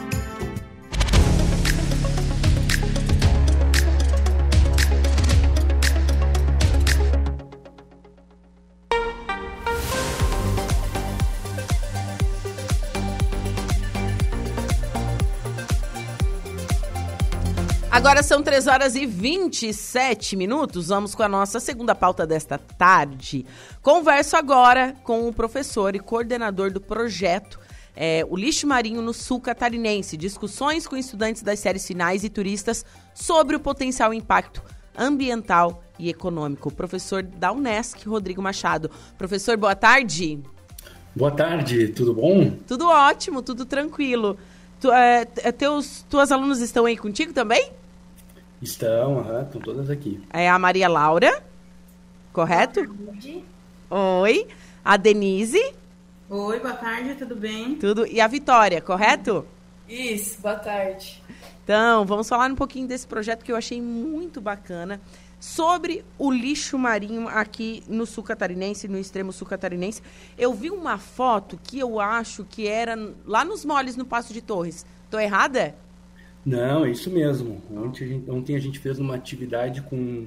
[17.99, 20.87] Agora são 3 horas e 27 minutos.
[20.87, 23.45] Vamos com a nossa segunda pauta desta tarde.
[23.83, 27.59] Converso agora com o professor e coordenador do projeto
[27.97, 30.17] é, O Lixo Marinho no Sul Catarinense.
[30.17, 34.63] Discussões com estudantes das séries finais e turistas sobre o potencial impacto
[34.97, 36.73] ambiental e econômico.
[36.73, 38.93] Professor da Unesc, Rodrigo Machado.
[39.19, 40.39] Professor, boa tarde.
[41.17, 42.49] Boa tarde, tudo bom?
[42.65, 44.39] Tudo ótimo, tudo tranquilo.
[44.81, 47.73] Tu, é, teus, tuas alunos estão aí contigo também?
[48.61, 50.21] Estão, aham, estão todas aqui.
[50.31, 51.43] É a Maria Laura,
[52.33, 52.85] correto?
[52.87, 53.45] Boa tarde.
[53.89, 54.49] Oi.
[54.85, 55.75] A Denise.
[56.29, 57.77] Oi, boa tarde, tudo bem?
[57.77, 58.07] Tudo.
[58.07, 59.47] E a Vitória, correto?
[59.89, 61.23] Isso, boa tarde.
[61.63, 65.01] Então, vamos falar um pouquinho desse projeto que eu achei muito bacana
[65.39, 70.03] sobre o lixo marinho aqui no sul catarinense, no extremo sul catarinense.
[70.37, 74.43] Eu vi uma foto que eu acho que era lá nos moles no Passo de
[74.43, 74.85] Torres.
[75.11, 75.75] Tô errada?
[76.49, 77.61] Não, é isso mesmo.
[77.71, 80.27] Ontem a gente, ontem a gente fez uma atividade com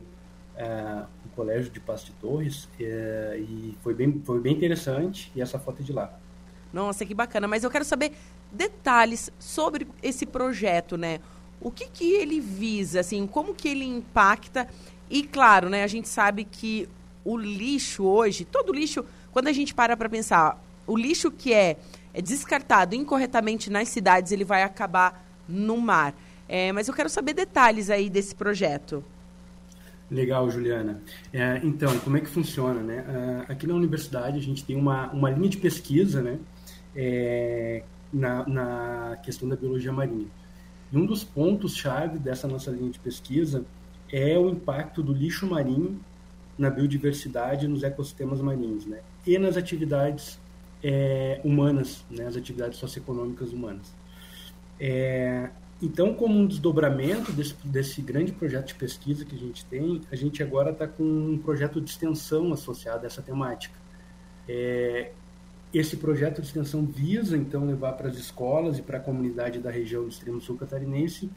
[0.55, 5.41] é, o Colégio de Passo de Torres é, e foi bem, foi bem interessante e
[5.41, 6.15] essa foto é de lá.
[6.71, 7.47] Nossa, que bacana.
[7.47, 8.11] Mas eu quero saber
[8.51, 11.19] detalhes sobre esse projeto, né?
[11.59, 14.67] O que, que ele visa, assim, como que ele impacta?
[15.09, 16.87] E claro, né, a gente sabe que
[17.25, 21.77] o lixo hoje, todo lixo, quando a gente para para pensar, o lixo que é,
[22.13, 26.15] é descartado incorretamente nas cidades, ele vai acabar no mar.
[26.47, 29.03] É, mas eu quero saber detalhes aí desse projeto.
[30.11, 31.01] Legal, Juliana.
[31.31, 33.05] É, então, como é que funciona, né?
[33.47, 36.37] Uh, aqui na universidade a gente tem uma, uma linha de pesquisa, né?
[36.93, 40.27] É, na, na questão da biologia marinha.
[40.91, 43.63] E um dos pontos-chave dessa nossa linha de pesquisa
[44.11, 45.97] é o impacto do lixo marinho
[46.57, 48.99] na biodiversidade nos ecossistemas marinhos, né?
[49.25, 50.37] E nas atividades
[50.83, 52.27] é, humanas, né?
[52.27, 53.93] As atividades socioeconômicas humanas.
[54.83, 60.01] É, então, como um desdobramento desse, desse, grande projeto de pesquisa que a gente tem,
[60.11, 63.79] a gente agora está com um projeto de extensão associado a essa temática.
[64.49, 65.11] É,
[65.71, 69.69] esse projeto de extensão visa, então, levar para as escolas e para a comunidade da
[69.69, 71.29] região do extremo sul catarinense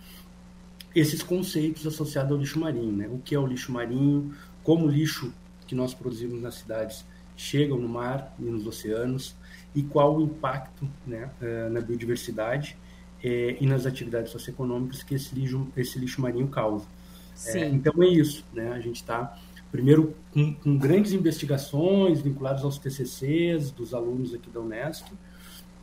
[0.95, 2.97] esses conceitos associados ao lixo marinho.
[2.97, 3.09] Né?
[3.09, 5.35] O que é o lixo marinho, como o lixo
[5.67, 7.05] que nós produzimos nas cidades
[7.37, 9.37] chega no mar e nos oceanos,
[9.75, 12.77] e qual o impacto né, eh, na biodiversidade
[13.25, 16.87] é, e nas atividades socioeconômicas que esse lixo, esse lixo marinho causa.
[17.47, 18.71] É, então é isso, né?
[18.73, 19.37] A gente está
[19.73, 25.11] primeiro com, com, grandes investigações vinculadas aos TCCs dos alunos aqui da Unesco,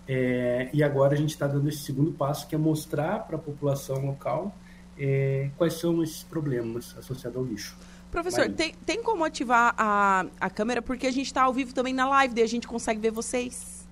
[0.08, 3.40] é, e agora a gente está dando esse segundo passo que é mostrar para a
[3.40, 4.56] população local
[4.98, 7.76] é, quais são esses problemas associados ao lixo.
[8.12, 10.82] Professor, tem, tem como ativar a, a câmera?
[10.82, 13.88] Porque a gente está ao vivo também na live, daí a gente consegue ver vocês.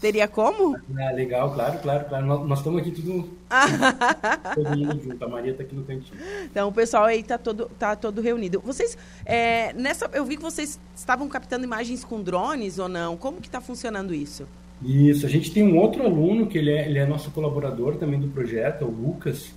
[0.00, 0.76] Teria como?
[0.96, 2.26] Ah, legal, claro, claro, claro.
[2.26, 3.28] Nós, nós estamos aqui tudo,
[4.54, 5.24] todo mundo junto.
[5.24, 6.20] A Maria está aqui no cantinho.
[6.44, 8.60] Então o pessoal aí está todo, tá todo reunido.
[8.64, 8.96] Vocês,
[9.26, 13.16] é, nessa, eu vi que vocês estavam captando imagens com drones ou não?
[13.16, 14.46] Como que está funcionando isso?
[14.82, 18.20] Isso, a gente tem um outro aluno que ele é, ele é nosso colaborador também
[18.20, 19.52] do projeto, é o Lucas,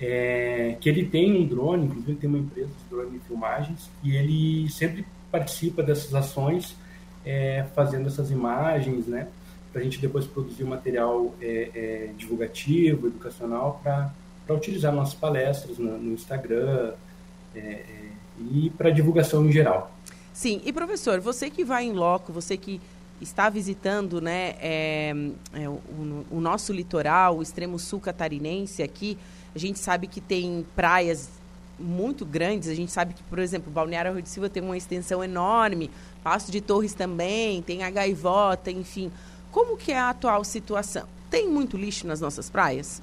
[0.00, 4.16] é, que ele tem um drone, inclusive tem uma empresa de drone de filmagens, e
[4.16, 6.74] ele sempre participa dessas ações,
[7.24, 9.28] é, fazendo essas imagens, né?
[9.72, 15.78] Para a gente depois produzir um material é, é, divulgativo, educacional, para utilizar nossas palestras
[15.78, 16.92] no, no Instagram
[17.54, 19.94] é, é e para divulgação em geral.
[20.32, 22.80] Sim, e professor, você que vai em loco, você que
[23.20, 25.14] está visitando né, é,
[25.52, 25.80] é, o,
[26.30, 29.16] o, nosso litoral, o extremo sul catarinense aqui,
[29.54, 31.28] a gente sabe que tem praias
[31.78, 35.22] muito grandes, a gente sabe que, por exemplo, Balneário Rio de Silva tem uma extensão
[35.22, 35.90] enorme,
[36.22, 39.10] Passo de Torres também, tem a Gaivota, enfim.
[39.52, 41.04] Como que é a atual situação?
[41.30, 43.00] Tem muito lixo nas nossas praias?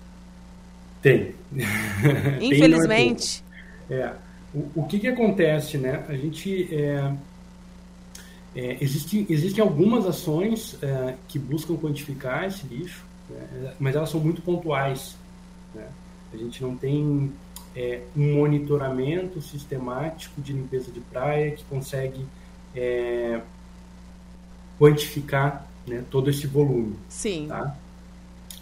[1.01, 1.33] Tem.
[2.41, 3.43] Infelizmente.
[3.87, 4.13] Tem, é,
[4.53, 6.03] o, o que, que acontece, né?
[6.09, 7.13] A gente é,
[8.55, 13.73] é, existe, existem algumas ações é, que buscam quantificar esse lixo, né?
[13.79, 15.15] mas elas são muito pontuais.
[15.73, 15.87] Né?
[16.33, 17.31] A gente não tem
[17.75, 22.25] é, um monitoramento sistemático de limpeza de praia que consegue
[22.75, 23.39] é,
[24.79, 26.95] quantificar né, todo esse volume.
[27.09, 27.47] Sim.
[27.47, 27.75] Tá?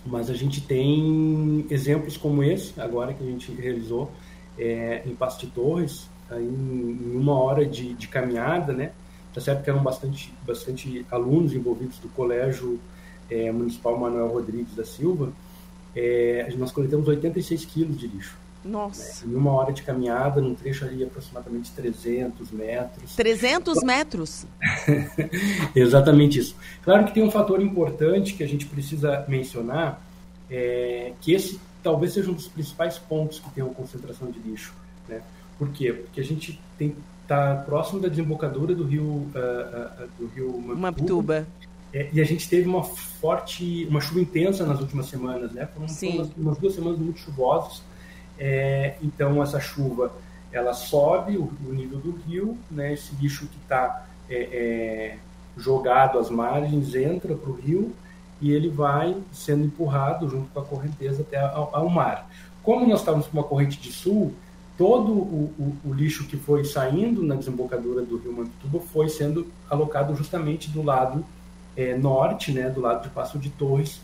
[0.05, 4.11] Mas a gente tem exemplos como esse, agora que a gente realizou
[4.57, 8.91] é, em Passo de Torres, em, em, uma hora de, de caminhada, né?
[9.33, 12.79] Tá certo que eram bastante, bastante alunos envolvidos do Colégio
[13.29, 15.31] é, Municipal Manuel Rodrigues da Silva,
[15.95, 18.37] é, nós coletamos 86 quilos de lixo.
[18.67, 19.25] Nossa.
[19.25, 19.33] Né?
[19.33, 23.15] Em uma hora de caminhada, num trecho ali aproximadamente 300 metros.
[23.15, 24.45] 300 metros?
[25.75, 26.55] Exatamente isso.
[26.83, 30.01] Claro que tem um fator importante que a gente precisa mencionar,
[30.49, 34.73] é, que esse talvez seja um dos principais pontos que tem uma concentração de lixo.
[35.07, 35.21] Né?
[35.57, 35.93] Por quê?
[35.93, 41.47] Porque a gente está próximo da desembocadura do rio, uh, uh, do rio Mapituba.
[41.93, 45.67] É, e a gente teve uma forte, uma chuva intensa nas últimas semanas, né?
[45.67, 47.81] Foram, umas, umas, duas semanas muito chuvosas.
[48.39, 50.11] É, então essa chuva
[50.51, 52.93] ela sobe o, o, nível do rio, né?
[52.93, 55.17] Esse lixo que está é, é,
[55.57, 57.93] jogado às margens entra para o rio
[58.39, 62.29] e ele vai sendo empurrado junto com a correnteza até ao, ao mar.
[62.63, 64.33] Como nós estávamos com uma corrente de sul,
[64.77, 69.47] todo o, o, o, lixo que foi saindo na desembocadura do rio Mantuba foi sendo
[69.69, 71.25] alocado justamente do lado
[71.75, 74.01] é, norte, né, do lado de Passo de Torres.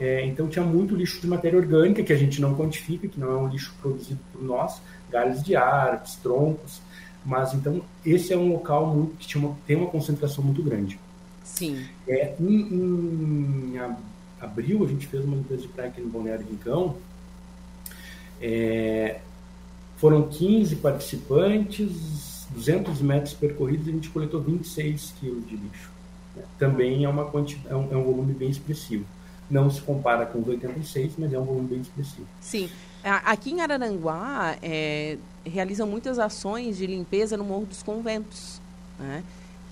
[0.00, 3.30] É, então tinha muito lixo de matéria orgânica que a gente não quantifica, que não
[3.30, 4.80] é um lixo produzido por nós,
[5.10, 6.80] galhos de árvores, troncos,
[7.24, 10.98] mas então esse é um local muito, que tinha uma, tem uma concentração muito grande.
[11.44, 11.84] Sim.
[12.08, 13.74] É, em, em
[14.40, 16.96] abril a gente fez uma limpeza de praia aqui no Balneário Rincão.
[18.40, 19.20] É,
[19.98, 25.92] foram 15 participantes, 200 metros percorridos a gente coletou 26 quilos de lixo
[26.58, 29.04] também é, uma quantidade, é, um, é um volume bem expressivo.
[29.52, 32.26] Não se compara com os 86, mas é um volume bem expressivo.
[32.40, 32.70] Sim.
[33.04, 38.62] Aqui em Araranguá, é, realizam muitas ações de limpeza no Morro dos Conventos,
[38.98, 39.22] né?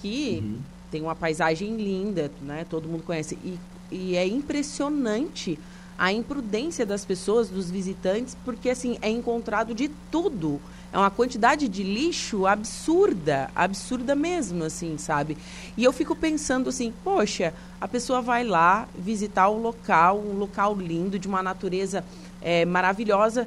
[0.02, 0.58] que uhum.
[0.90, 2.66] tem uma paisagem linda, né?
[2.68, 3.38] todo mundo conhece.
[3.42, 3.58] E,
[3.90, 5.58] e é impressionante
[5.96, 10.60] a imprudência das pessoas, dos visitantes, porque assim é encontrado de tudo
[10.92, 15.36] é uma quantidade de lixo absurda, absurda mesmo, assim, sabe?
[15.76, 20.74] E eu fico pensando assim, poxa, a pessoa vai lá visitar o local, um local
[20.76, 22.04] lindo, de uma natureza
[22.42, 23.46] é, maravilhosa,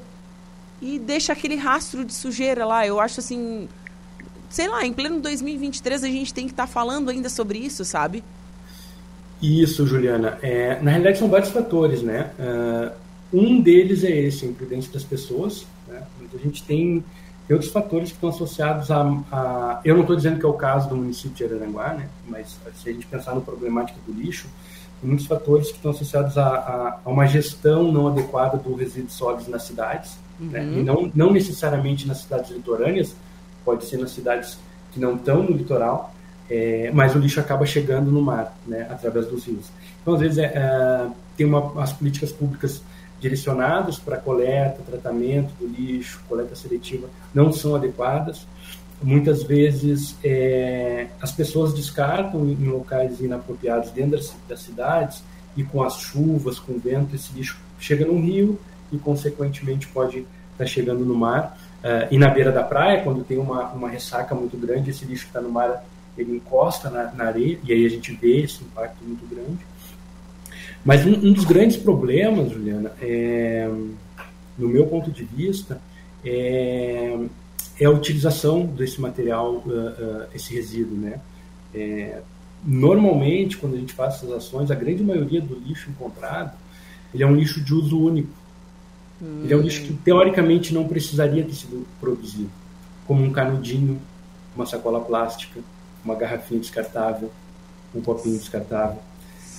[0.82, 2.88] e deixa aquele rastro de sujeira lá.
[2.88, 3.68] Eu acho assim,
[4.50, 7.84] sei lá, em pleno 2023 a gente tem que estar tá falando ainda sobre isso,
[7.84, 8.24] sabe?
[9.42, 10.38] Isso, Juliana.
[10.42, 12.32] É, na realidade são vários fatores, né?
[12.40, 15.66] Uh, um deles é esse, a imprudência das pessoas.
[15.88, 16.02] Né?
[16.34, 17.04] A gente tem
[17.48, 19.02] tem outros fatores que estão associados a.
[19.32, 22.08] a eu não estou dizendo que é o caso do município de Araranguá, né?
[22.28, 24.48] mas se a gente pensar no problemática do lixo,
[25.02, 29.10] tem muitos fatores que estão associados a, a, a uma gestão não adequada do resíduo
[29.10, 30.62] sólidos nas cidades, né?
[30.62, 30.72] uhum.
[30.72, 30.80] né?
[30.80, 33.14] e não, não necessariamente nas cidades litorâneas,
[33.66, 34.58] pode ser nas cidades
[34.94, 36.14] que não estão no litoral,
[36.50, 38.88] é, mas o lixo acaba chegando no mar, né?
[38.90, 39.70] através dos rios.
[40.02, 42.82] Então, às vezes, é, é, tem uma, as políticas públicas
[43.24, 48.46] direcionados para coleta, tratamento do lixo, coleta seletiva, não são adequadas.
[49.02, 55.24] Muitas vezes é, as pessoas descartam em locais inapropriados dentro das cidades
[55.56, 58.60] e com as chuvas, com o vento, esse lixo chega no rio
[58.92, 61.58] e, consequentemente, pode estar tá chegando no mar.
[61.80, 65.24] Uh, e na beira da praia, quando tem uma, uma ressaca muito grande, esse lixo
[65.24, 65.84] que está no mar,
[66.18, 69.60] ele encosta na, na areia e aí a gente vê esse impacto muito grande.
[70.84, 73.70] Mas um, um dos grandes problemas, Juliana, é,
[74.58, 75.82] no meu ponto de vista,
[76.26, 77.18] é,
[77.80, 81.20] é a utilização desse material, uh, uh, esse resíduo, né?
[81.74, 82.22] É,
[82.64, 86.56] normalmente, quando a gente faz essas ações, a grande maioria do lixo encontrado,
[87.14, 88.30] ele é um lixo de uso único.
[89.22, 89.42] Hum.
[89.44, 92.50] Ele é um lixo que, teoricamente, não precisaria ter sido produzido,
[93.08, 94.00] como um canudinho,
[94.56, 95.60] uma sacola plástica,
[96.06, 97.32] uma garrafinha descartável,
[97.94, 99.00] um copinho descartável.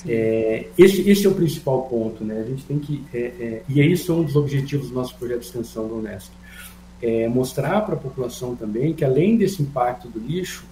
[0.06, 2.40] É, esse, esse é o principal ponto, né?
[2.40, 5.40] A gente tem que é, é, e isso é um dos objetivos do nosso projeto
[5.40, 6.34] de extensão do Unesco,
[7.02, 10.64] é mostrar para a população também que além desse impacto do lixo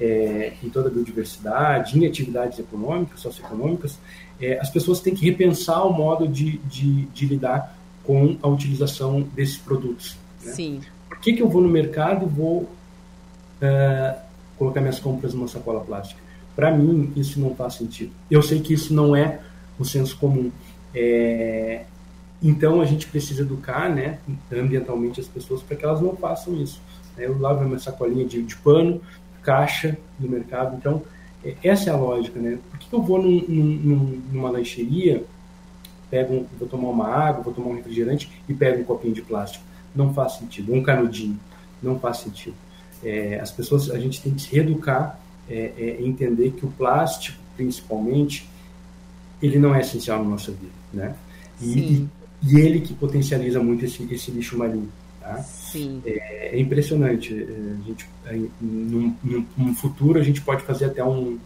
[0.00, 3.98] é, em toda a biodiversidade, em atividades econômicas, socioeconômicas,
[4.40, 9.22] é, as pessoas têm que repensar o modo de, de, de lidar com a utilização
[9.34, 10.16] desses produtos.
[10.42, 10.52] Né?
[10.52, 10.80] Sim.
[11.08, 14.18] Por que, que eu vou no mercado e vou uh,
[14.56, 16.27] colocar minhas compras numa sacola plástica?
[16.58, 18.10] Para mim, isso não faz sentido.
[18.28, 19.38] Eu sei que isso não é
[19.78, 20.50] o senso comum.
[20.92, 21.84] É...
[22.42, 24.18] Então, a gente precisa educar né,
[24.52, 26.82] ambientalmente as pessoas para que elas não façam isso.
[27.16, 29.00] Eu lavo minha sacolinha de, de pano,
[29.40, 30.76] caixa no mercado.
[30.76, 31.00] Então,
[31.44, 32.40] é, essa é a lógica.
[32.40, 32.58] Né?
[32.72, 35.22] Por que eu vou num, num, numa lancheria,
[36.10, 39.22] pego um, vou tomar uma água, vou tomar um refrigerante e pego um copinho de
[39.22, 39.64] plástico?
[39.94, 40.74] Não faz sentido.
[40.74, 41.38] Um canudinho.
[41.80, 42.56] Não faz sentido.
[43.04, 47.38] É, as pessoas, a gente tem que se reeducar é, é entender que o plástico,
[47.56, 48.48] principalmente,
[49.42, 51.14] ele não é essencial na nossa vida, né?
[51.60, 52.06] E,
[52.42, 54.88] e, ele que potencializa muito esse, esse lixo marinho.
[55.20, 55.38] Tá?
[55.38, 56.00] Sim.
[56.06, 57.34] É, é impressionante.
[57.34, 58.06] É, a gente,
[58.60, 61.38] num, num, num, futuro, a gente pode fazer até um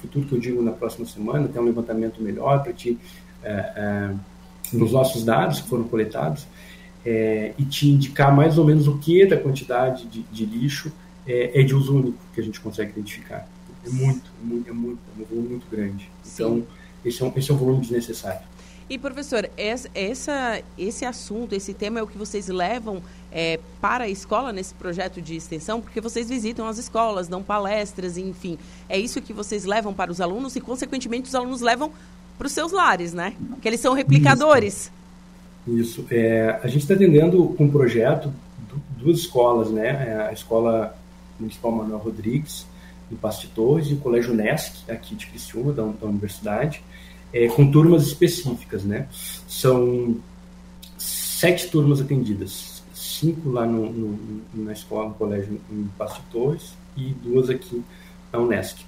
[0.00, 2.98] futuro que eu digo na próxima semana, até um levantamento melhor para te
[3.42, 4.14] é, é,
[4.72, 6.46] nos nossos dados que foram coletados
[7.04, 10.92] é, e te indicar mais ou menos o que da quantidade de, de lixo
[11.26, 13.48] é, é, de uso único que a gente consegue identificar.
[13.84, 16.10] É muito, muito, é muito, é um volume muito grande.
[16.34, 16.64] Então,
[17.04, 18.40] esse é, um, esse é um volume desnecessário.
[18.88, 23.00] E, professor, essa, esse assunto, esse tema é o que vocês levam
[23.30, 25.80] é, para a escola nesse projeto de extensão?
[25.80, 28.58] Porque vocês visitam as escolas, dão palestras, enfim.
[28.88, 31.92] É isso que vocês levam para os alunos e, consequentemente, os alunos levam
[32.36, 33.34] para os seus lares, né?
[33.62, 34.90] Que eles são replicadores.
[35.68, 36.00] Isso.
[36.00, 36.06] isso.
[36.10, 38.32] É, a gente está atendendo com um projeto
[39.00, 39.88] duas escolas, né?
[39.88, 40.96] É a Escola
[41.40, 42.66] Municipal Manuel Rodrigues,
[43.10, 46.82] em Pasto de Torres, e o Colégio Nesc, aqui de Criciúma, da, da universidade
[47.32, 49.06] é, com turmas específicas, né?
[49.48, 50.16] São
[50.98, 54.18] sete turmas atendidas, cinco lá no, no,
[54.54, 57.82] na escola, no colégio em Passo Torres e duas aqui
[58.32, 58.84] na Unesc.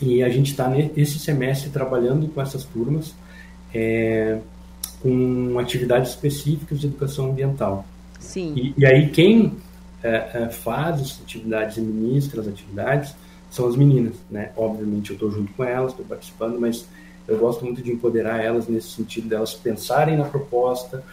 [0.00, 3.14] E a gente está nesse semestre trabalhando com essas turmas
[3.74, 4.38] é,
[5.00, 7.84] com atividades específicas de educação ambiental.
[8.18, 8.54] Sim.
[8.56, 9.56] E, e aí quem
[10.02, 13.14] é, é faz as atividades e ministra as atividades
[13.52, 14.50] são as meninas, né?
[14.56, 16.88] Obviamente eu estou junto com elas, estou participando, mas
[17.28, 21.04] eu gosto muito de empoderar elas nesse sentido delas pensarem na proposta,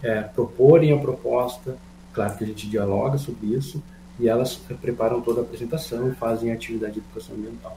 [0.00, 1.76] é, proporem a proposta.
[2.12, 3.82] Claro que a gente dialoga sobre isso
[4.18, 7.76] e elas preparam toda a apresentação fazem a atividade de educação ambiental.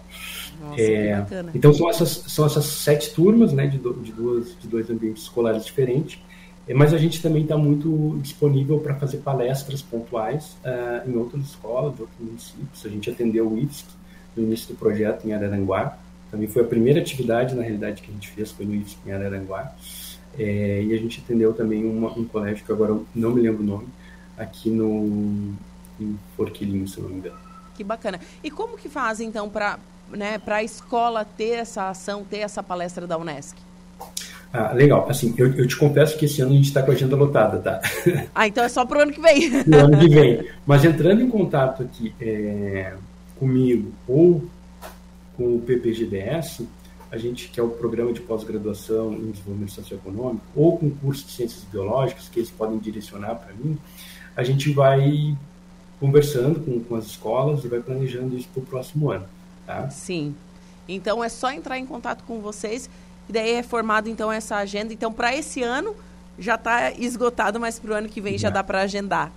[0.62, 4.68] Nossa, é, então são essas são essas sete turmas, né, de, do, de duas de
[4.68, 6.20] dois ambientes escolares diferentes.
[6.72, 11.44] É, mas a gente também está muito disponível para fazer palestras pontuais uh, em outras
[11.44, 12.86] escolas, outros municípios.
[12.86, 13.88] A gente atendeu o IFSC
[14.38, 15.98] no início do projeto em Araranguá,
[16.32, 19.12] também foi a primeira atividade, na realidade, que a gente fez, foi no IFSC em
[19.12, 19.76] Araranguá.
[20.40, 23.66] É, e a gente atendeu também uma, um colégio, que agora não me lembro o
[23.66, 23.90] nome,
[24.38, 25.54] aqui no
[26.00, 27.38] em se não me engano.
[27.76, 28.18] Que bacana.
[28.42, 29.78] E como que fazem, então, para
[30.10, 33.58] né, a escola ter essa ação, ter essa palestra da Unesc?
[34.54, 35.08] Ah, legal.
[35.10, 37.60] Assim, eu, eu te confesso que esse ano a gente está com a agenda lotada,
[37.60, 37.82] tá?
[38.36, 39.50] Ah, então é só para o ano que vem.
[39.50, 40.48] o ano que vem.
[40.66, 42.94] Mas entrando em contato aqui é,
[43.40, 44.44] comigo ou
[45.38, 46.68] com o PPGDS,
[47.12, 51.32] a gente quer o programa de pós-graduação em desenvolvimento socioeconômico, ou com o curso de
[51.32, 53.78] ciências biológicas, que eles podem direcionar para mim,
[54.36, 55.36] a gente vai
[56.00, 59.26] conversando com, com as escolas e vai planejando isso para o próximo ano.
[59.66, 59.90] Tá?
[59.90, 60.34] Sim.
[60.88, 62.90] Então é só entrar em contato com vocês,
[63.32, 64.94] e daí é formado então essa agenda.
[64.94, 65.96] Então, para esse ano
[66.38, 69.32] já está esgotado, mas para o ano que vem já, já dá para agendar.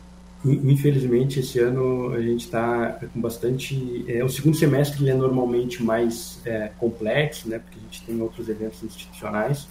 [0.44, 4.04] Infelizmente, esse ano a gente está com bastante.
[4.08, 7.60] É, o segundo semestre ele é normalmente mais é, complexo, né?
[7.60, 9.68] Porque a gente tem outros eventos institucionais.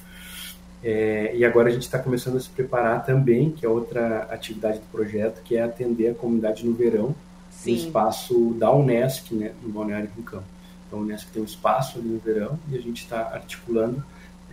[0.82, 4.80] É, e agora a gente está começando a se preparar também, que é outra atividade
[4.80, 7.14] do projeto, que é atender a comunidade no verão,
[7.52, 7.72] Sim.
[7.72, 10.44] no espaço da Unesc, né, no Balneário Campo.
[10.88, 14.04] Então, a Unesc tem um espaço ali no verão e a gente está articulando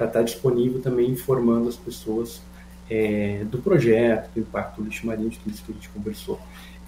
[0.00, 2.40] para estar tá disponível também informando as pessoas
[2.88, 6.40] é, do projeto, do impacto do lixo marinho, de tudo isso que a gente conversou,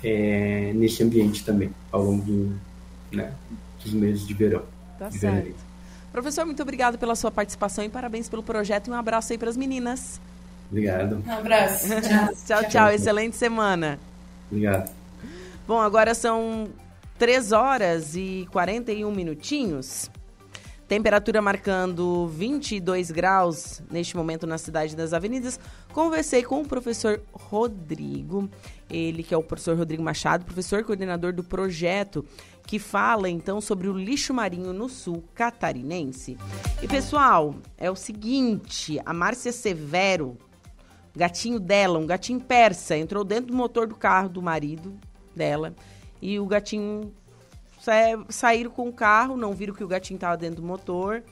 [0.02, 2.58] é, nesse ambiente também, ao longo do,
[3.12, 3.34] né,
[3.84, 4.62] dos meses de verão.
[4.98, 5.44] Tá de certo.
[5.44, 5.56] Verão.
[6.10, 9.50] Professor, muito obrigado pela sua participação e parabéns pelo projeto e um abraço aí para
[9.50, 10.18] as meninas.
[10.70, 11.22] Obrigado.
[11.26, 11.88] Um abraço.
[12.00, 12.90] tchau, tchau, tchau.
[12.92, 13.98] Excelente semana.
[14.50, 14.90] Obrigado.
[15.68, 16.68] Bom, agora são
[17.18, 20.10] 3 horas e 41 minutinhos.
[20.93, 25.59] Temperatura marcando 22 graus neste momento na cidade das avenidas.
[25.90, 28.47] Conversei com o professor Rodrigo,
[28.90, 32.22] ele que é o professor Rodrigo Machado, professor coordenador do projeto
[32.66, 36.36] que fala então sobre o lixo marinho no sul catarinense.
[36.82, 40.36] E pessoal, é o seguinte, a Márcia Severo,
[41.16, 44.93] gatinho dela, um gatinho persa, entrou dentro do motor do carro do marido
[45.34, 45.74] dela
[46.20, 47.14] e o gatinho
[48.28, 51.22] saíram com o carro, não viram que o gatinho estava dentro do motor.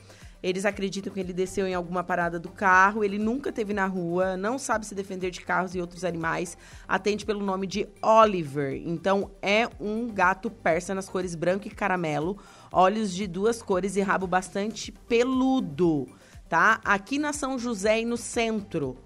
[0.43, 3.03] Eles acreditam que ele desceu em alguma parada do carro.
[3.03, 6.57] Ele nunca teve na rua, não sabe se defender de carros e outros animais.
[6.87, 8.81] Atende pelo nome de Oliver.
[8.85, 12.37] Então é um gato persa nas cores branco e caramelo,
[12.71, 16.07] olhos de duas cores e rabo bastante peludo,
[16.49, 16.81] tá?
[16.83, 18.97] Aqui na São José e no centro.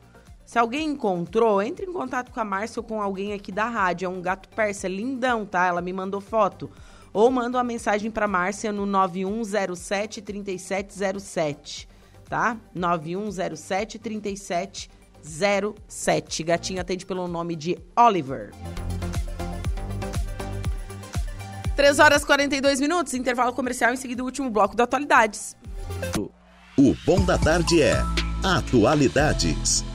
[0.45, 4.05] Se alguém encontrou, entre em contato com a Márcia ou com alguém aqui da rádio.
[4.05, 5.65] É um gato persa, lindão, tá?
[5.65, 6.69] Ela me mandou foto
[7.15, 11.87] ou manda uma mensagem para Márcia no 9107 3707,
[12.27, 12.57] tá?
[12.73, 16.43] 9107 3707.
[16.43, 18.51] Gatinho atende pelo nome de Oliver.
[21.77, 25.55] 3 horas e 42 minutos, intervalo comercial, em seguida o último bloco de atualidades.
[26.77, 27.95] O Bom da Tarde é
[28.43, 29.85] Atualidades.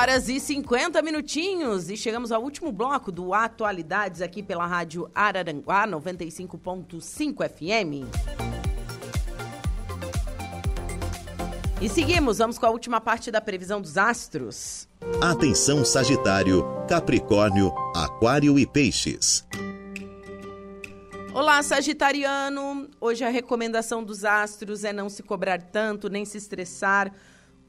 [0.00, 5.86] Horas e 50 minutinhos e chegamos ao último bloco do Atualidades aqui pela Rádio Araranguá
[5.86, 8.08] 95.5 FM.
[11.82, 14.88] E seguimos, vamos com a última parte da previsão dos astros.
[15.20, 19.46] Atenção Sagitário, Capricórnio, Aquário e Peixes.
[21.34, 22.88] Olá, Sagitariano!
[22.98, 27.12] Hoje a recomendação dos astros é não se cobrar tanto, nem se estressar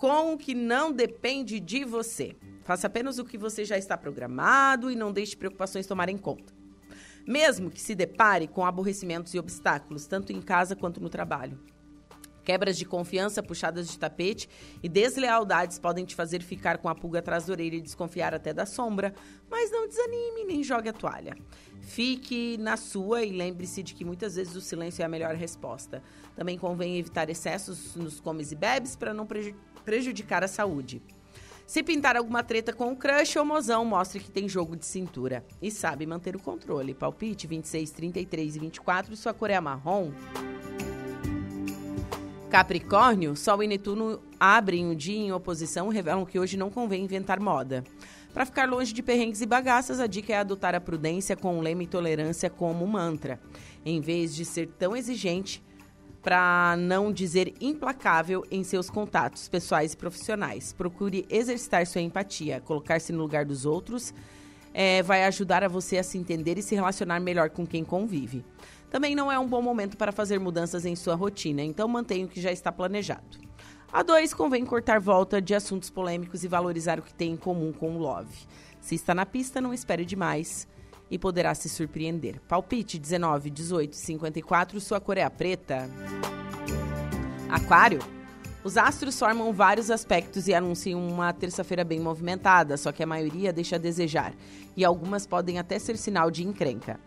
[0.02, 2.36] com o que não depende de você.
[2.64, 6.52] Faça apenas o que você já está programado e não deixe preocupações tomarem conta.
[7.24, 11.60] Mesmo que se depare com aborrecimentos e obstáculos, tanto em casa quanto no trabalho.
[12.44, 14.50] Quebras de confiança, puxadas de tapete
[14.82, 18.52] e deslealdades podem te fazer ficar com a pulga atrás da orelha e desconfiar até
[18.52, 19.14] da sombra,
[19.52, 21.38] mas não desanime nem jogue a toalha.
[21.80, 26.02] Fique na sua e lembre-se de que muitas vezes o silêncio é a melhor resposta.
[26.36, 31.02] Também convém evitar excessos nos comes e bebes para não prejudicar prejudicar a saúde.
[31.66, 35.46] Se pintar alguma treta com o crush ou mozão, mostre que tem jogo de cintura.
[35.62, 36.94] E sabe manter o controle.
[36.94, 40.12] Palpite 26, 33 e 24, sua cor é marrom.
[42.50, 47.06] Capricórnio, Sol e Netuno abrem o dia em oposição e revelam que hoje não convém
[47.06, 47.82] inventar moda.
[48.34, 51.62] Para ficar longe de perrengues e bagaças, a dica é adotar a prudência com o
[51.62, 53.40] lema e tolerância como mantra.
[53.86, 55.64] Em vez de ser tão exigente,
[56.22, 60.72] para não dizer implacável em seus contatos pessoais e profissionais.
[60.74, 64.14] Procure exercitar sua empatia, colocar-se no lugar dos outros.
[64.74, 68.46] É, vai ajudar a você a se entender e se relacionar melhor com quem convive.
[68.90, 72.30] Também não é um bom momento para fazer mudanças em sua rotina, então mantenha o
[72.30, 73.40] que já está planejado.
[73.92, 77.74] A dois, convém cortar volta de assuntos polêmicos e valorizar o que tem em comum
[77.74, 78.48] com o Love.
[78.80, 80.68] Se está na pista, não espere demais
[81.12, 82.40] e poderá se surpreender.
[82.48, 85.90] Palpite 19, 18, 54, sua cor é a preta.
[87.50, 88.00] Aquário.
[88.64, 93.52] Os astros formam vários aspectos e anunciam uma terça-feira bem movimentada, só que a maioria
[93.52, 94.34] deixa a desejar,
[94.78, 97.00] e algumas podem até ser sinal de encrenca.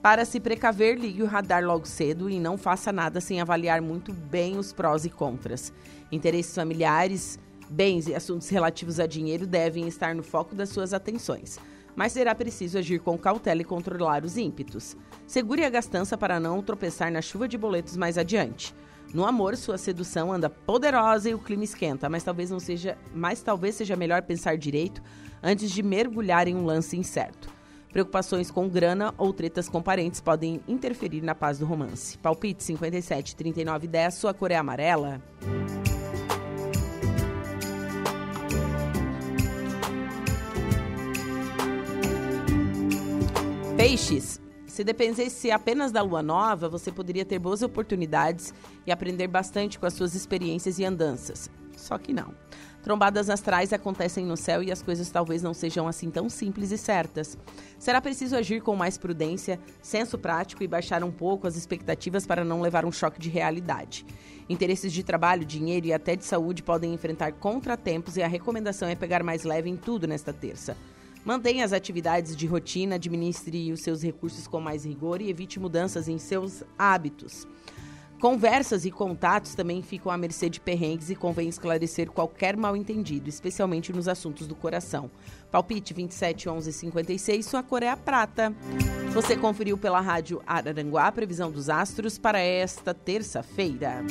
[0.00, 4.12] Para se precaver, ligue o radar logo cedo e não faça nada sem avaliar muito
[4.12, 5.72] bem os prós e contras.
[6.10, 7.38] Interesses familiares,
[7.68, 11.58] bens e assuntos relativos a dinheiro devem estar no foco das suas atenções
[11.94, 14.96] mas será preciso agir com cautela e controlar os ímpetos.
[15.26, 18.74] Segure a gastança para não tropeçar na chuva de boletos mais adiante.
[19.12, 23.42] No amor, sua sedução anda poderosa e o clima esquenta, mas talvez não seja, mas
[23.42, 25.02] talvez seja melhor pensar direito
[25.42, 27.48] antes de mergulhar em um lance incerto.
[27.92, 32.16] Preocupações com grana ou tretas com parentes podem interferir na paz do romance.
[32.16, 35.20] Palpite 57 39 10, sua cor é amarela.
[43.82, 48.54] Peixes, se dependesse apenas da lua nova, você poderia ter boas oportunidades
[48.86, 51.50] e aprender bastante com as suas experiências e andanças.
[51.76, 52.32] Só que não.
[52.80, 56.78] Trombadas astrais acontecem no céu e as coisas talvez não sejam assim tão simples e
[56.78, 57.36] certas.
[57.76, 62.44] Será preciso agir com mais prudência, senso prático e baixar um pouco as expectativas para
[62.44, 64.06] não levar um choque de realidade.
[64.48, 68.94] Interesses de trabalho, dinheiro e até de saúde podem enfrentar contratempos e a recomendação é
[68.94, 70.76] pegar mais leve em tudo nesta terça.
[71.24, 76.08] Mantenha as atividades de rotina, administre os seus recursos com mais rigor e evite mudanças
[76.08, 77.46] em seus hábitos.
[78.20, 83.92] Conversas e contatos também ficam à mercê de perrengues e convém esclarecer qualquer mal-entendido, especialmente
[83.92, 85.10] nos assuntos do coração.
[85.50, 88.54] Palpite 27 11 56, sua cor é a prata.
[89.12, 94.04] Você conferiu pela rádio Araranguá a previsão dos astros para esta terça-feira.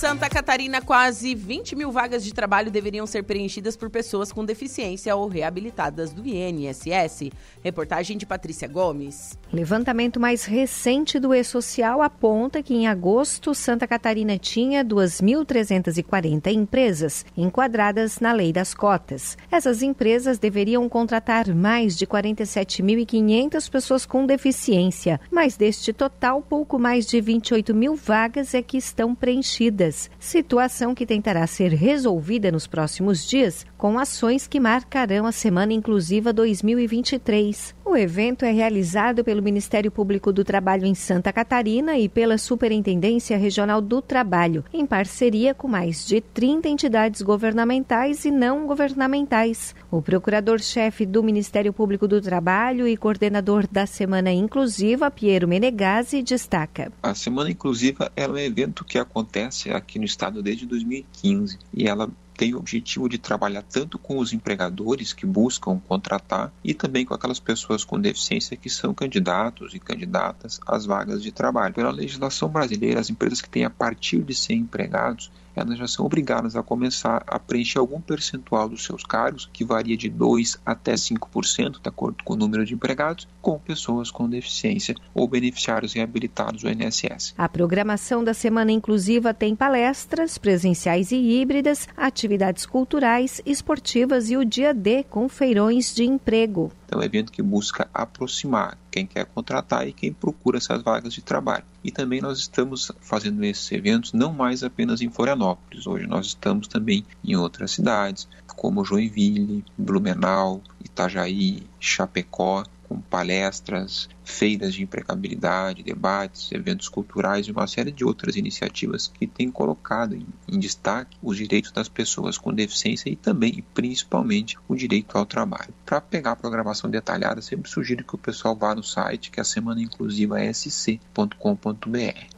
[0.00, 5.14] Santa Catarina, quase 20 mil vagas de trabalho deveriam ser preenchidas por pessoas com deficiência
[5.14, 7.30] ou reabilitadas do INSS.
[7.62, 9.38] Reportagem de Patrícia Gomes.
[9.52, 18.20] Levantamento mais recente do E-Social aponta que em agosto Santa Catarina tinha 2.340 empresas enquadradas
[18.20, 19.36] na lei das cotas.
[19.52, 27.04] Essas empresas deveriam contratar mais de 47.500 pessoas com deficiência, mas deste total, pouco mais
[27.04, 29.89] de 28 mil vagas é que estão preenchidas.
[30.18, 36.32] Situação que tentará ser resolvida nos próximos dias com ações que marcarão a Semana Inclusiva
[36.32, 37.74] 2023.
[37.84, 43.36] O evento é realizado pelo Ministério Público do Trabalho em Santa Catarina e pela Superintendência
[43.36, 49.74] Regional do Trabalho, em parceria com mais de 30 entidades governamentais e não governamentais.
[49.90, 56.92] O procurador-chefe do Ministério Público do Trabalho e coordenador da Semana Inclusiva, Piero Menegazzi, destaca.
[57.02, 62.08] A Semana Inclusiva é um evento que acontece aqui no estado desde 2015 e ela
[62.40, 67.12] tem o objetivo de trabalhar tanto com os empregadores que buscam contratar e também com
[67.12, 71.74] aquelas pessoas com deficiência que são candidatos e candidatas às vagas de trabalho.
[71.74, 76.06] Pela legislação brasileira, as empresas que têm a partir de 100 empregados elas já são
[76.06, 80.94] obrigadas a começar a preencher algum percentual dos seus cargos, que varia de 2 até
[80.94, 86.62] 5%, de acordo com o número de empregados, com pessoas com deficiência ou beneficiários reabilitados
[86.62, 87.34] do INSS.
[87.36, 94.44] A programação da Semana Inclusiva tem palestras presenciais e híbridas, atividades culturais, esportivas e o
[94.44, 96.70] dia D com feirões de emprego.
[96.90, 101.14] Então, é um evento que busca aproximar quem quer contratar e quem procura essas vagas
[101.14, 101.62] de trabalho.
[101.84, 105.86] E também nós estamos fazendo esses eventos não mais apenas em Florianópolis.
[105.86, 108.26] Hoje nós estamos também em outras cidades,
[108.56, 117.66] como Joinville, Blumenau, Itajaí, Chapecó, com palestras, feiras de empregabilidade, debates, eventos culturais e uma
[117.66, 122.52] série de outras iniciativas que têm colocado em, em, destaque os direitos das pessoas com
[122.52, 125.74] deficiência e também e principalmente o direito ao trabalho.
[125.84, 129.42] Para pegar a programação detalhada, sempre sugiro que o pessoal vá no site que é
[129.42, 131.18] a semana inclusiva sc.com.br.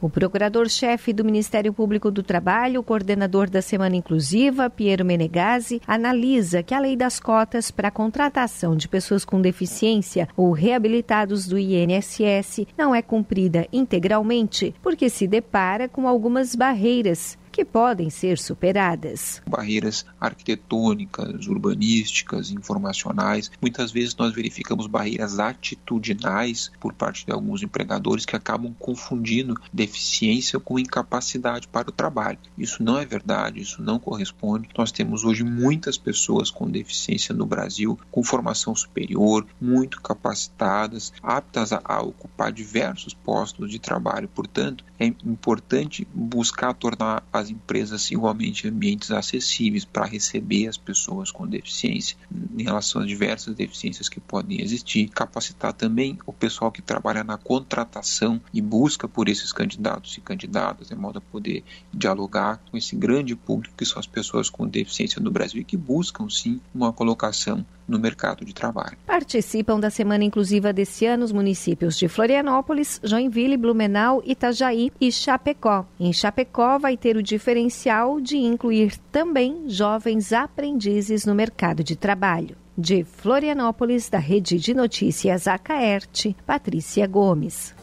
[0.01, 6.73] O procurador-chefe do Ministério Público do Trabalho, coordenador da Semana Inclusiva, Piero Menegazzi, analisa que
[6.73, 12.65] a lei das cotas para a contratação de pessoas com deficiência ou reabilitados do INSS
[12.77, 19.39] não é cumprida integralmente porque se depara com algumas barreiras que podem ser superadas.
[19.47, 23.51] Barreiras arquitetônicas, urbanísticas, informacionais.
[23.61, 30.59] Muitas vezes nós verificamos barreiras atitudinais por parte de alguns empregadores que acabam confundindo deficiência
[30.59, 32.39] com incapacidade para o trabalho.
[32.57, 34.69] Isso não é verdade, isso não corresponde.
[34.75, 41.71] Nós temos hoje muitas pessoas com deficiência no Brasil, com formação superior, muito capacitadas, aptas
[41.71, 44.27] a, a ocupar diversos postos de trabalho.
[44.27, 51.47] Portanto, é importante buscar tornar as empresas igualmente ambientes acessíveis para receber as pessoas com
[51.47, 52.17] deficiência
[52.57, 57.37] em relação às diversas deficiências que podem existir, capacitar também o pessoal que trabalha na
[57.37, 61.63] contratação e busca por esses candidatos e candidatas, de modo a poder
[61.93, 65.77] dialogar com esse grande público que são as pessoas com deficiência no Brasil e que
[65.77, 68.97] buscam sim uma colocação no mercado de trabalho.
[69.05, 75.85] Participam da Semana Inclusiva desse ano os municípios de Florianópolis, Joinville, Blumenau, Itajaí e Chapecó.
[75.99, 82.55] Em Chapecó vai ter o diferencial de incluir também jovens aprendizes no mercado de trabalho.
[82.75, 87.75] De Florianópolis, da Rede de Notícias Acaerte, Patrícia Gomes.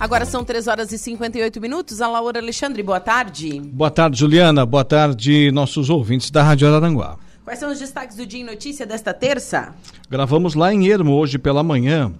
[0.00, 2.00] Agora são 3 horas e 58 minutos.
[2.00, 3.60] A Laura Alexandre, boa tarde.
[3.60, 4.64] Boa tarde, Juliana.
[4.64, 7.18] Boa tarde, nossos ouvintes da Rádio Araranguá.
[7.44, 9.74] Quais são os destaques do Dia em Notícia desta terça?
[10.08, 12.14] Gravamos lá em Ermo hoje pela manhã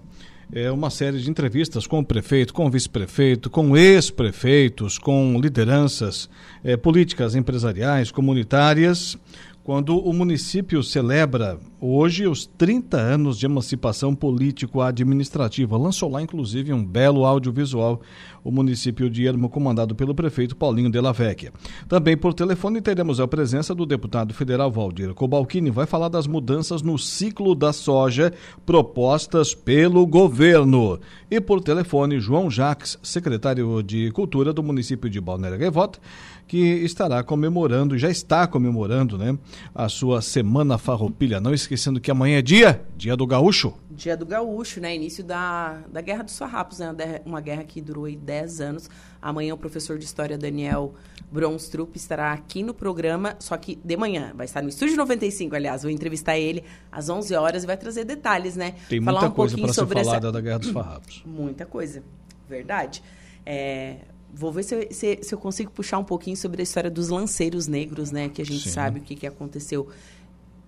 [0.53, 6.29] é, uma série de entrevistas com o prefeito, com o vice-prefeito, com ex-prefeitos, com lideranças
[6.63, 9.17] é, políticas, empresariais, comunitárias
[9.65, 15.79] quando o município celebra hoje os 30 anos de emancipação político-administrativa.
[15.79, 18.03] Lançou lá, inclusive, um belo audiovisual,
[18.45, 21.53] o município de Ermo, comandado pelo prefeito Paulinho Della Vecchia.
[21.89, 26.83] Também por telefone teremos a presença do deputado federal Valdir Cobalcini, vai falar das mudanças
[26.83, 28.33] no ciclo da soja
[28.67, 30.99] propostas pelo governo.
[31.31, 35.99] E por telefone, João Jacques, secretário de Cultura do município de Balneário Gaivota,
[36.47, 39.39] que estará comemorando, já está comemorando, né,
[39.73, 41.41] a sua Semana Farroupilha.
[41.41, 43.73] Não esqueça esquecendo que amanhã é dia, dia do gaúcho.
[43.91, 44.95] Dia do gaúcho, né?
[44.95, 47.21] Início da, da Guerra dos Farrapos, né?
[47.25, 48.91] Uma guerra que durou aí 10 anos.
[49.23, 50.95] Amanhã o professor de História Daniel
[51.31, 54.33] Bronstrup estará aqui no programa, só que de manhã.
[54.35, 55.83] Vai estar no Estúdio 95, aliás.
[55.83, 58.75] Vou entrevistar ele às 11 horas e vai trazer detalhes, né?
[58.89, 60.33] Tem falar muita um coisa para ser falada essa...
[60.33, 61.23] da Guerra dos Farrapos.
[61.31, 62.03] Muita coisa,
[62.49, 63.01] verdade.
[63.47, 63.99] É,
[64.33, 67.11] vou ver se eu, se, se eu, consigo puxar um pouquinho sobre a história dos
[67.11, 68.29] lanceiros negros, né?
[68.29, 68.71] Que a gente Sim.
[68.71, 69.89] sabe o que, que aconteceu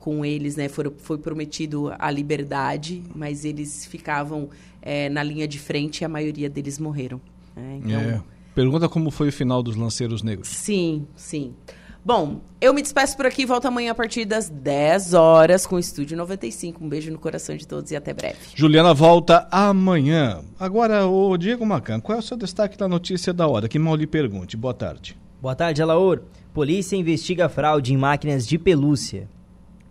[0.03, 0.69] com eles, né?
[0.69, 4.51] Foi, foi prometido a liberdade, mas eles ficavam
[4.83, 7.21] é, na linha de frente e a maioria deles morreram.
[7.55, 7.81] Né?
[7.85, 8.23] Então, é.
[8.53, 10.49] Pergunta como foi o final dos lanceiros negros.
[10.49, 11.55] Sim, sim.
[12.05, 15.79] Bom, eu me despeço por aqui, volto amanhã a partir das 10 horas com o
[15.79, 16.85] Estúdio 95.
[16.85, 18.39] Um beijo no coração de todos e até breve.
[18.57, 20.41] Juliana volta amanhã.
[20.59, 23.69] Agora, o Diego Macan, qual é o seu destaque da notícia da hora?
[23.69, 24.57] Que mal lhe pergunte.
[24.57, 25.17] Boa tarde.
[25.41, 26.23] Boa tarde, Alaor.
[26.53, 29.29] Polícia investiga fraude em máquinas de pelúcia.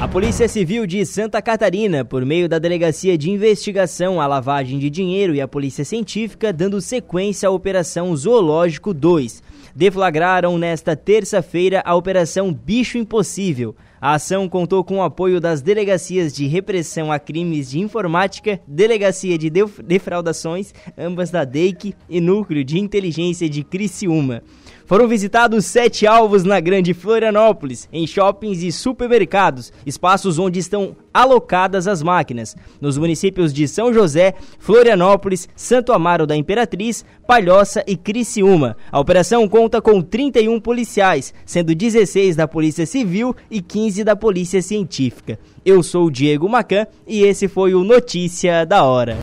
[0.00, 4.88] A Polícia Civil de Santa Catarina, por meio da Delegacia de Investigação à Lavagem de
[4.88, 9.42] Dinheiro e a Polícia Científica, dando sequência à Operação Zoológico 2
[9.74, 13.74] deflagraram nesta terça-feira a Operação Bicho Impossível.
[14.00, 19.36] A ação contou com o apoio das delegacias de repressão a crimes de informática, delegacia
[19.36, 19.50] de
[19.84, 24.42] defraudações, ambas da DEIC e núcleo de inteligência de Criciúma.
[24.90, 31.86] Foram visitados sete alvos na Grande Florianópolis, em shoppings e supermercados, espaços onde estão alocadas
[31.86, 38.76] as máquinas, nos municípios de São José, Florianópolis, Santo Amaro da Imperatriz, Palhoça e Criciúma.
[38.90, 44.60] A operação conta com 31 policiais, sendo 16 da Polícia Civil e 15 da Polícia
[44.60, 45.38] Científica.
[45.64, 49.18] Eu sou o Diego Macan e esse foi o Notícia da Hora.